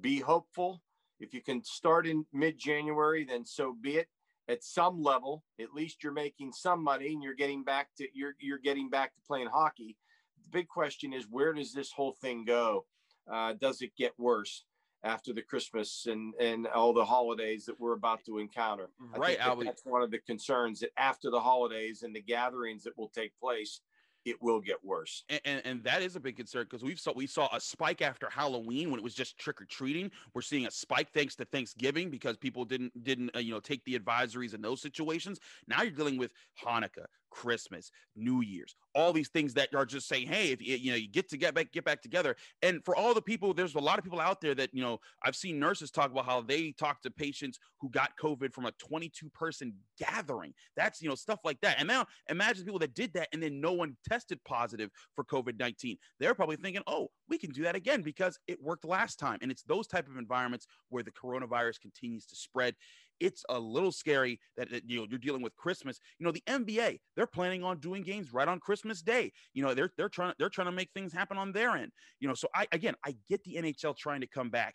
be 0.00 0.18
hopeful. 0.18 0.82
If 1.20 1.32
you 1.32 1.40
can 1.40 1.62
start 1.62 2.06
in 2.06 2.26
mid 2.32 2.58
January, 2.58 3.24
then 3.24 3.46
so 3.46 3.76
be 3.80 3.96
it 3.98 4.08
at 4.48 4.64
some 4.64 5.02
level, 5.02 5.44
at 5.60 5.72
least 5.72 6.02
you're 6.02 6.12
making 6.12 6.52
some 6.52 6.82
money 6.82 7.12
and 7.12 7.22
you're 7.22 7.34
getting 7.34 7.62
back 7.62 7.88
to 7.98 8.06
you're 8.12 8.34
you're 8.40 8.58
getting 8.58 8.88
back 8.88 9.14
to 9.14 9.20
playing 9.26 9.48
hockey. 9.48 9.96
The 10.44 10.58
big 10.58 10.68
question 10.68 11.12
is 11.12 11.26
where 11.30 11.52
does 11.52 11.72
this 11.72 11.92
whole 11.92 12.12
thing 12.12 12.44
go? 12.44 12.84
Uh, 13.30 13.54
does 13.54 13.82
it 13.82 13.92
get 13.96 14.12
worse 14.18 14.64
after 15.04 15.32
the 15.32 15.42
Christmas 15.42 16.06
and 16.06 16.34
and 16.40 16.66
all 16.66 16.92
the 16.92 17.04
holidays 17.04 17.64
that 17.66 17.78
we're 17.78 17.94
about 17.94 18.24
to 18.26 18.38
encounter? 18.38 18.90
Right, 19.16 19.38
that 19.38 19.58
that's 19.64 19.84
one 19.84 20.02
of 20.02 20.10
the 20.10 20.18
concerns 20.18 20.80
that 20.80 20.90
after 20.96 21.30
the 21.30 21.40
holidays 21.40 22.02
and 22.02 22.14
the 22.14 22.22
gatherings 22.22 22.82
that 22.84 22.96
will 22.98 23.08
take 23.10 23.32
place, 23.38 23.80
it 24.24 24.40
will 24.40 24.60
get 24.60 24.76
worse. 24.84 25.24
And, 25.28 25.40
and, 25.44 25.62
and 25.64 25.84
that 25.84 26.02
is 26.02 26.16
a 26.16 26.20
big 26.20 26.36
concern 26.36 26.64
because 26.64 26.82
we 26.82 26.96
saw 26.96 27.12
we 27.14 27.26
saw 27.26 27.48
a 27.54 27.60
spike 27.60 28.02
after 28.02 28.28
Halloween 28.30 28.90
when 28.90 28.98
it 28.98 29.02
was 29.02 29.14
just 29.14 29.38
trick 29.38 29.60
or 29.60 29.64
treating. 29.64 30.10
We're 30.34 30.42
seeing 30.42 30.66
a 30.66 30.70
spike 30.70 31.12
thanks 31.12 31.34
to 31.36 31.44
Thanksgiving 31.44 32.10
because 32.10 32.36
people 32.36 32.64
didn't 32.64 33.04
didn't 33.04 33.34
uh, 33.34 33.40
you 33.40 33.52
know 33.52 33.60
take 33.60 33.84
the 33.84 33.98
advisories 33.98 34.54
in 34.54 34.62
those 34.62 34.80
situations. 34.80 35.40
Now 35.66 35.82
you're 35.82 35.92
dealing 35.92 36.18
with 36.18 36.32
Hanukkah, 36.64 37.06
Christmas, 37.32 37.90
New 38.14 38.42
Year's, 38.42 38.76
all 38.94 39.12
these 39.12 39.30
things 39.30 39.54
that 39.54 39.74
are 39.74 39.86
just 39.86 40.06
saying, 40.06 40.28
hey, 40.28 40.52
if 40.52 40.60
you, 40.60 40.90
know 40.90 40.96
you 40.96 41.08
get 41.08 41.28
to 41.30 41.38
get 41.38 41.54
back 41.54 41.72
get 41.72 41.84
back 41.84 42.02
together. 42.02 42.36
And 42.60 42.84
for 42.84 42.94
all 42.94 43.14
the 43.14 43.22
people, 43.22 43.54
there's 43.54 43.74
a 43.74 43.80
lot 43.80 43.98
of 43.98 44.04
people 44.04 44.20
out 44.20 44.40
there 44.40 44.54
that 44.54 44.72
you 44.72 44.82
know 44.82 45.00
I've 45.24 45.34
seen 45.34 45.58
nurses 45.58 45.90
talk 45.90 46.10
about 46.10 46.26
how 46.26 46.42
they 46.42 46.72
talk 46.72 47.00
to 47.02 47.10
patients 47.10 47.58
who 47.80 47.88
got 47.90 48.12
COVID 48.22 48.52
from 48.52 48.66
a 48.66 48.72
22 48.72 49.30
person 49.30 49.72
gathering. 49.98 50.52
That's 50.76 51.00
you 51.00 51.08
know 51.08 51.14
stuff 51.14 51.40
like 51.44 51.60
that. 51.62 51.76
And 51.78 51.88
now 51.88 52.06
imagine 52.28 52.64
people 52.64 52.80
that 52.80 52.94
did 52.94 53.14
that 53.14 53.28
and 53.32 53.42
then 53.42 53.60
no 53.60 53.72
one 53.72 53.96
tested 54.06 54.38
positive 54.44 54.90
for 55.16 55.24
COVID 55.24 55.58
19. 55.58 55.96
They're 56.20 56.34
probably 56.34 56.56
thinking, 56.56 56.82
oh, 56.86 57.08
we 57.28 57.38
can 57.38 57.50
do 57.50 57.62
that 57.62 57.74
again 57.74 58.02
because 58.02 58.38
it 58.46 58.62
worked 58.62 58.84
last 58.84 59.18
time. 59.18 59.38
And 59.40 59.50
it's 59.50 59.62
those 59.62 59.86
type 59.86 60.06
of 60.06 60.18
environments 60.18 60.66
where 60.90 61.02
the 61.02 61.12
coronavirus 61.12 61.80
continues 61.80 62.26
to 62.26 62.36
spread 62.36 62.74
it's 63.22 63.44
a 63.48 63.58
little 63.58 63.92
scary 63.92 64.40
that 64.56 64.68
you 64.84 64.98
know 64.98 65.06
you're 65.08 65.18
dealing 65.18 65.42
with 65.42 65.54
Christmas. 65.56 66.00
You 66.18 66.26
know, 66.26 66.32
the 66.32 66.42
NBA 66.48 66.98
they're 67.16 67.26
planning 67.26 67.62
on 67.62 67.78
doing 67.78 68.02
games 68.02 68.32
right 68.32 68.48
on 68.48 68.58
Christmas 68.58 69.00
Day. 69.00 69.32
You 69.54 69.62
know, 69.62 69.74
they're 69.74 69.90
they're 69.96 70.08
trying 70.08 70.34
they're 70.38 70.50
trying 70.50 70.66
to 70.66 70.72
make 70.72 70.90
things 70.92 71.12
happen 71.12 71.38
on 71.38 71.52
their 71.52 71.70
end. 71.76 71.92
You 72.20 72.28
know, 72.28 72.34
so 72.34 72.48
I 72.54 72.66
again 72.72 72.94
I 73.06 73.14
get 73.28 73.42
the 73.44 73.54
NHL 73.54 73.96
trying 73.96 74.20
to 74.22 74.26
come 74.26 74.50
back, 74.50 74.74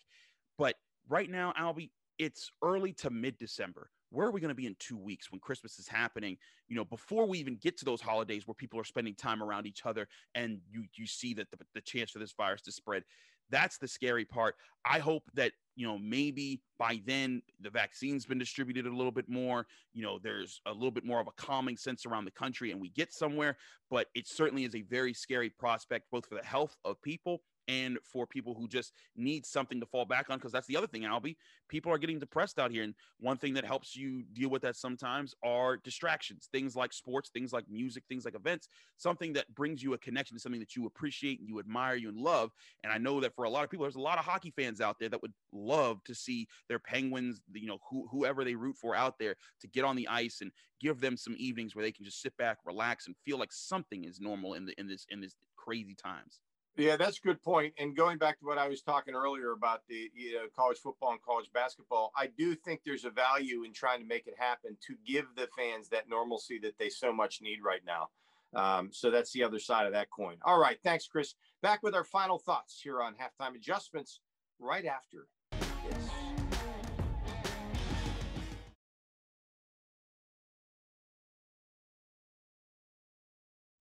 but 0.57 0.75
right 1.09 1.29
now, 1.29 1.53
Albie, 1.59 1.91
it's 2.17 2.49
early 2.63 2.93
to 2.93 3.09
mid 3.09 3.37
December. 3.37 3.89
where 4.09 4.27
are 4.27 4.31
we 4.31 4.39
going 4.39 4.49
to 4.49 4.55
be 4.55 4.65
in 4.65 4.75
two 4.79 4.97
weeks 4.97 5.31
when 5.31 5.39
Christmas 5.39 5.79
is 5.79 5.87
happening? 5.87 6.37
You 6.69 6.77
know, 6.77 6.85
before 6.85 7.27
we 7.27 7.39
even 7.39 7.57
get 7.61 7.77
to 7.79 7.85
those 7.85 8.01
holidays 8.01 8.47
where 8.47 8.55
people 8.55 8.79
are 8.79 8.85
spending 8.85 9.15
time 9.15 9.43
around 9.43 9.67
each 9.67 9.85
other 9.85 10.07
and 10.35 10.59
you 10.71 10.85
you 10.95 11.05
see 11.05 11.33
that 11.35 11.51
the, 11.51 11.57
the 11.75 11.81
chance 11.81 12.11
for 12.11 12.19
this 12.19 12.33
virus 12.37 12.61
to 12.63 12.71
spread. 12.71 13.03
That's 13.49 13.77
the 13.77 13.87
scary 13.87 14.25
part. 14.25 14.55
I 14.85 14.99
hope 14.99 15.23
that, 15.33 15.51
you 15.75 15.85
know, 15.87 15.97
maybe 15.97 16.61
by 16.79 17.01
then 17.05 17.41
the 17.61 17.69
vaccine's 17.69 18.25
been 18.25 18.39
distributed 18.39 18.85
a 18.85 18.95
little 18.95 19.11
bit 19.11 19.29
more. 19.29 19.67
You 19.93 20.03
know, 20.03 20.19
there's 20.21 20.61
a 20.65 20.73
little 20.73 20.91
bit 20.91 21.05
more 21.05 21.19
of 21.19 21.27
a 21.27 21.31
calming 21.31 21.77
sense 21.77 22.05
around 22.05 22.25
the 22.25 22.31
country 22.31 22.71
and 22.71 22.81
we 22.81 22.89
get 22.89 23.13
somewhere. 23.13 23.57
But 23.89 24.07
it 24.15 24.27
certainly 24.27 24.63
is 24.63 24.75
a 24.75 24.81
very 24.81 25.13
scary 25.13 25.49
prospect, 25.49 26.05
both 26.11 26.25
for 26.25 26.35
the 26.35 26.43
health 26.43 26.75
of 26.85 27.01
people 27.01 27.41
and 27.67 27.97
for 28.03 28.25
people 28.25 28.53
who 28.53 28.67
just 28.67 28.93
need 29.15 29.45
something 29.45 29.79
to 29.79 29.85
fall 29.85 30.05
back 30.05 30.29
on 30.29 30.37
because 30.37 30.51
that's 30.51 30.67
the 30.67 30.77
other 30.77 30.87
thing 30.87 31.03
albie. 31.03 31.35
People 31.67 31.91
are 31.91 31.97
getting 31.97 32.19
depressed 32.19 32.59
out 32.59 32.71
here 32.71 32.83
and 32.83 32.93
one 33.19 33.37
thing 33.37 33.53
that 33.53 33.65
helps 33.65 33.95
you 33.95 34.23
deal 34.33 34.49
with 34.49 34.61
that 34.61 34.75
sometimes 34.75 35.35
are 35.43 35.77
distractions 35.77 36.49
things 36.51 36.75
like 36.75 36.93
sports 36.93 37.29
things 37.29 37.51
like 37.51 37.65
music 37.69 38.03
things 38.07 38.25
like 38.25 38.35
events 38.35 38.69
something 38.97 39.33
that 39.33 39.53
brings 39.53 39.83
you 39.83 39.93
a 39.93 39.97
connection 39.97 40.35
to 40.35 40.41
something 40.41 40.59
that 40.59 40.75
you 40.75 40.85
appreciate 40.85 41.39
and 41.39 41.47
you 41.47 41.59
admire 41.59 41.95
you 41.95 42.09
and 42.09 42.17
love. 42.17 42.51
And 42.83 42.91
i 42.91 42.97
know 42.97 43.19
that 43.19 43.35
for 43.35 43.45
a 43.45 43.49
lot 43.49 43.63
of 43.63 43.69
people 43.69 43.83
there's 43.83 43.95
a 43.95 44.01
lot 44.01 44.17
of 44.17 44.25
hockey 44.25 44.51
fans 44.51 44.81
out 44.81 44.97
there 44.99 45.09
that 45.09 45.21
would 45.21 45.33
love 45.51 46.03
to 46.05 46.15
see 46.15 46.47
their 46.69 46.79
penguins 46.79 47.41
you 47.53 47.67
know 47.67 47.79
who, 47.89 48.07
whoever 48.11 48.43
they 48.43 48.55
root 48.55 48.77
for 48.77 48.95
out 48.95 49.15
there 49.19 49.35
to 49.61 49.67
get 49.67 49.83
on 49.83 49.95
the 49.95 50.07
ice 50.07 50.39
and 50.41 50.51
give 50.79 51.01
them 51.01 51.17
some 51.17 51.35
evenings 51.37 51.75
where 51.75 51.83
they 51.83 51.91
can 51.91 52.05
just 52.05 52.21
sit 52.21 52.35
back 52.37 52.57
relax 52.65 53.07
and 53.07 53.15
feel 53.25 53.37
like 53.37 53.51
something 53.51 54.03
is 54.03 54.19
normal 54.19 54.53
in 54.53 54.65
the 54.65 54.73
in 54.79 54.87
this 54.87 55.05
in 55.09 55.19
this 55.19 55.35
crazy 55.55 55.95
times 55.95 56.39
yeah, 56.77 56.95
that's 56.95 57.17
a 57.17 57.21
good 57.21 57.41
point. 57.41 57.73
And 57.77 57.95
going 57.95 58.17
back 58.17 58.39
to 58.39 58.45
what 58.45 58.57
I 58.57 58.67
was 58.67 58.81
talking 58.81 59.15
earlier 59.15 59.51
about 59.51 59.81
the 59.87 60.09
you 60.15 60.33
know, 60.33 60.47
college 60.55 60.77
football 60.77 61.11
and 61.11 61.21
college 61.21 61.49
basketball, 61.53 62.11
I 62.15 62.27
do 62.27 62.55
think 62.55 62.81
there's 62.85 63.05
a 63.05 63.09
value 63.09 63.63
in 63.63 63.73
trying 63.73 63.99
to 63.99 64.05
make 64.05 64.27
it 64.27 64.35
happen 64.37 64.77
to 64.87 64.95
give 65.05 65.25
the 65.35 65.47
fans 65.57 65.89
that 65.89 66.09
normalcy 66.09 66.59
that 66.59 66.77
they 66.77 66.89
so 66.89 67.11
much 67.11 67.41
need 67.41 67.59
right 67.63 67.81
now. 67.85 68.09
Um, 68.53 68.89
so 68.91 69.11
that's 69.11 69.31
the 69.31 69.43
other 69.43 69.59
side 69.59 69.85
of 69.85 69.93
that 69.93 70.09
coin. 70.09 70.37
All 70.43 70.59
right. 70.59 70.77
Thanks, 70.83 71.07
Chris. 71.07 71.35
Back 71.61 71.83
with 71.83 71.93
our 71.93 72.03
final 72.03 72.37
thoughts 72.37 72.79
here 72.81 73.01
on 73.01 73.13
halftime 73.13 73.55
adjustments 73.55 74.19
right 74.59 74.85
after. 74.85 75.27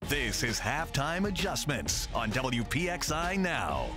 This 0.08 0.44
is 0.44 0.60
Halftime 0.60 1.26
Adjustments 1.26 2.06
on 2.14 2.30
WPXI 2.30 3.38
Now. 3.38 3.88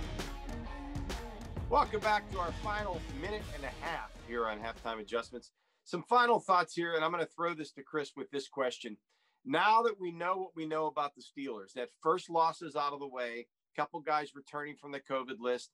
Welcome 1.68 2.00
back 2.00 2.28
to 2.32 2.40
our 2.40 2.50
final 2.64 3.00
minute 3.22 3.44
and 3.54 3.62
a 3.62 3.86
half 3.86 4.10
here 4.26 4.48
on 4.48 4.58
Halftime 4.58 4.98
Adjustments. 4.98 5.52
Some 5.84 6.02
final 6.02 6.40
thoughts 6.40 6.74
here, 6.74 6.96
and 6.96 7.04
I'm 7.04 7.12
going 7.12 7.24
to 7.24 7.30
throw 7.30 7.54
this 7.54 7.70
to 7.74 7.84
Chris 7.84 8.10
with 8.16 8.28
this 8.32 8.48
question. 8.48 8.96
Now 9.44 9.82
that 9.82 10.00
we 10.00 10.10
know 10.10 10.36
what 10.36 10.56
we 10.56 10.66
know 10.66 10.86
about 10.86 11.12
the 11.14 11.22
Steelers, 11.22 11.74
that 11.74 11.90
first 12.02 12.28
loss 12.28 12.60
is 12.60 12.74
out 12.74 12.92
of 12.92 12.98
the 12.98 13.06
way, 13.06 13.46
couple 13.76 14.00
guys 14.00 14.34
returning 14.34 14.74
from 14.74 14.90
the 14.90 14.98
COVID 14.98 15.38
list, 15.38 15.70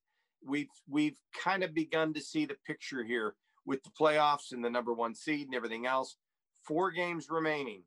we've 0.47 0.69
we've 0.87 1.17
kind 1.43 1.63
of 1.63 1.73
begun 1.73 2.13
to 2.13 2.21
see 2.21 2.45
the 2.45 2.59
picture 2.67 3.03
here 3.03 3.37
with 3.65 3.83
the 3.85 3.91
playoffs 3.99 4.53
and 4.53 4.63
the 4.63 4.69
number 4.69 4.93
one 4.93 5.15
seed 5.15 5.47
and 5.47 5.55
everything 5.55 5.87
else. 5.87 6.19
Four 6.63 6.91
games 6.91 7.29
remaining. 7.31 7.85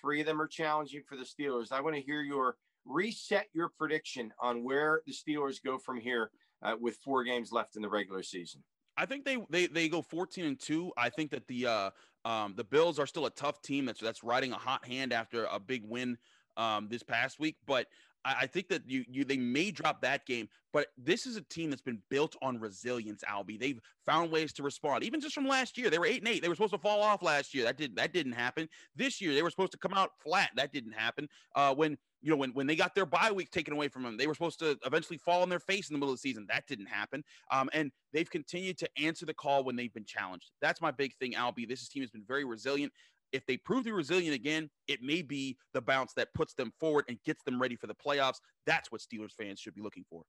Three 0.00 0.20
of 0.20 0.26
them 0.26 0.40
are 0.40 0.46
challenging 0.46 1.02
for 1.08 1.16
the 1.16 1.24
Steelers. 1.24 1.72
I 1.72 1.80
want 1.80 1.96
to 1.96 2.02
hear 2.02 2.22
your 2.22 2.56
reset 2.84 3.46
your 3.52 3.68
prediction 3.68 4.32
on 4.40 4.64
where 4.64 5.02
the 5.06 5.12
Steelers 5.12 5.62
go 5.62 5.78
from 5.78 6.00
here 6.00 6.30
uh, 6.62 6.74
with 6.80 6.96
four 7.04 7.24
games 7.24 7.52
left 7.52 7.76
in 7.76 7.82
the 7.82 7.88
regular 7.88 8.22
season. 8.22 8.62
I 8.96 9.06
think 9.06 9.24
they 9.24 9.38
they 9.48 9.66
they 9.66 9.88
go 9.88 10.02
14 10.02 10.44
and 10.44 10.58
2. 10.58 10.92
I 10.96 11.08
think 11.08 11.30
that 11.30 11.46
the 11.46 11.66
uh 11.66 11.90
um 12.24 12.54
the 12.56 12.64
Bills 12.64 12.98
are 12.98 13.06
still 13.06 13.26
a 13.26 13.30
tough 13.30 13.62
team 13.62 13.84
that's 13.84 14.00
that's 14.00 14.24
riding 14.24 14.52
a 14.52 14.58
hot 14.58 14.84
hand 14.84 15.12
after 15.12 15.44
a 15.44 15.60
big 15.60 15.82
win 15.84 16.18
um 16.56 16.88
this 16.88 17.02
past 17.02 17.38
week, 17.38 17.56
but 17.66 17.86
I, 18.24 18.46
think 18.46 18.68
that 18.68 18.82
you 18.88 19.04
you 19.08 19.24
they 19.24 19.36
may 19.36 19.70
drop 19.70 20.02
that 20.02 20.26
game, 20.26 20.48
but 20.72 20.88
this 20.96 21.26
is 21.26 21.36
a 21.36 21.40
team 21.42 21.70
that's 21.70 21.82
been 21.82 22.02
built 22.10 22.36
on 22.42 22.58
resilience. 22.58 23.22
Albie, 23.28 23.58
they've 23.58 23.80
found 24.04 24.30
ways 24.30 24.52
to 24.54 24.62
respond. 24.62 25.04
Even 25.04 25.20
just 25.20 25.34
from 25.34 25.46
last 25.46 25.78
year, 25.78 25.90
they 25.90 25.98
were 25.98 26.06
eight 26.06 26.20
and 26.20 26.28
eight. 26.28 26.42
They 26.42 26.48
were 26.48 26.54
supposed 26.54 26.74
to 26.74 26.78
fall 26.78 27.02
off 27.02 27.22
last 27.22 27.54
year. 27.54 27.64
That 27.64 27.76
did 27.76 27.96
that 27.96 28.12
didn't 28.12 28.32
happen. 28.32 28.68
This 28.94 29.20
year, 29.20 29.34
they 29.34 29.42
were 29.42 29.50
supposed 29.50 29.72
to 29.72 29.78
come 29.78 29.94
out 29.94 30.10
flat. 30.22 30.50
That 30.56 30.72
didn't 30.72 30.92
happen. 30.92 31.28
Uh, 31.54 31.74
when 31.74 31.96
you 32.20 32.30
know 32.30 32.36
when 32.36 32.50
when 32.50 32.66
they 32.66 32.76
got 32.76 32.94
their 32.94 33.06
bye 33.06 33.32
week 33.32 33.50
taken 33.50 33.72
away 33.72 33.88
from 33.88 34.02
them, 34.02 34.16
they 34.16 34.26
were 34.26 34.34
supposed 34.34 34.58
to 34.60 34.76
eventually 34.84 35.18
fall 35.18 35.42
on 35.42 35.48
their 35.48 35.60
face 35.60 35.88
in 35.88 35.94
the 35.94 35.98
middle 35.98 36.12
of 36.12 36.18
the 36.18 36.28
season. 36.28 36.46
That 36.48 36.66
didn't 36.66 36.86
happen. 36.86 37.24
Um, 37.50 37.70
and 37.72 37.90
they've 38.12 38.30
continued 38.30 38.78
to 38.78 38.88
answer 38.98 39.26
the 39.26 39.34
call 39.34 39.64
when 39.64 39.76
they've 39.76 39.92
been 39.92 40.04
challenged. 40.04 40.50
That's 40.60 40.80
my 40.80 40.90
big 40.90 41.14
thing, 41.16 41.32
Albie. 41.32 41.68
This 41.68 41.88
team 41.88 42.02
has 42.02 42.10
been 42.10 42.24
very 42.26 42.44
resilient 42.44 42.92
if 43.32 43.44
they 43.46 43.56
prove 43.56 43.80
to 43.80 43.84
be 43.84 43.92
resilient 43.92 44.34
again, 44.34 44.70
it 44.86 45.02
may 45.02 45.22
be 45.22 45.56
the 45.74 45.80
bounce 45.80 46.12
that 46.14 46.32
puts 46.34 46.54
them 46.54 46.72
forward 46.78 47.04
and 47.08 47.18
gets 47.24 47.42
them 47.44 47.60
ready 47.60 47.76
for 47.76 47.86
the 47.86 47.94
playoffs. 47.94 48.38
That's 48.66 48.90
what 48.90 49.00
Steelers 49.00 49.32
fans 49.32 49.60
should 49.60 49.74
be 49.74 49.82
looking 49.82 50.04
for. 50.08 50.22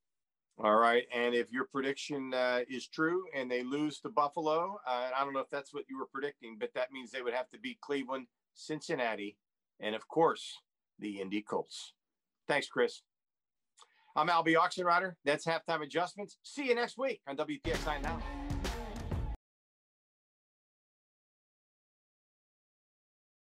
All 0.61 0.75
right. 0.75 1.03
And 1.15 1.33
if 1.33 1.51
your 1.51 1.65
prediction 1.71 2.33
uh, 2.33 2.59
is 2.69 2.87
true 2.87 3.23
and 3.33 3.49
they 3.49 3.63
lose 3.63 4.01
to 4.01 4.09
Buffalo, 4.09 4.79
uh, 4.85 5.09
I 5.17 5.23
don't 5.23 5.33
know 5.33 5.39
if 5.39 5.49
that's 5.49 5.73
what 5.73 5.85
you 5.89 5.97
were 5.97 6.07
predicting, 6.11 6.57
but 6.59 6.71
that 6.75 6.91
means 6.91 7.11
they 7.11 7.21
would 7.21 7.33
have 7.33 7.49
to 7.51 7.59
beat 7.59 7.79
Cleveland, 7.79 8.27
Cincinnati, 8.55 9.37
and 9.79 9.95
of 9.95 10.07
course, 10.09 10.57
the 10.99 11.21
Indy 11.21 11.41
Colts. 11.41 11.93
Thanks, 12.47 12.67
Chris. 12.67 13.03
I'm 14.17 14.27
Albie 14.27 14.57
Oxenrider. 14.57 15.13
That's 15.23 15.45
halftime 15.45 15.81
adjustments. 15.81 16.37
See 16.43 16.67
you 16.67 16.75
next 16.75 16.97
week 16.97 17.21
on 17.25 17.37
WPXI 17.37 18.01
Now. 18.01 18.19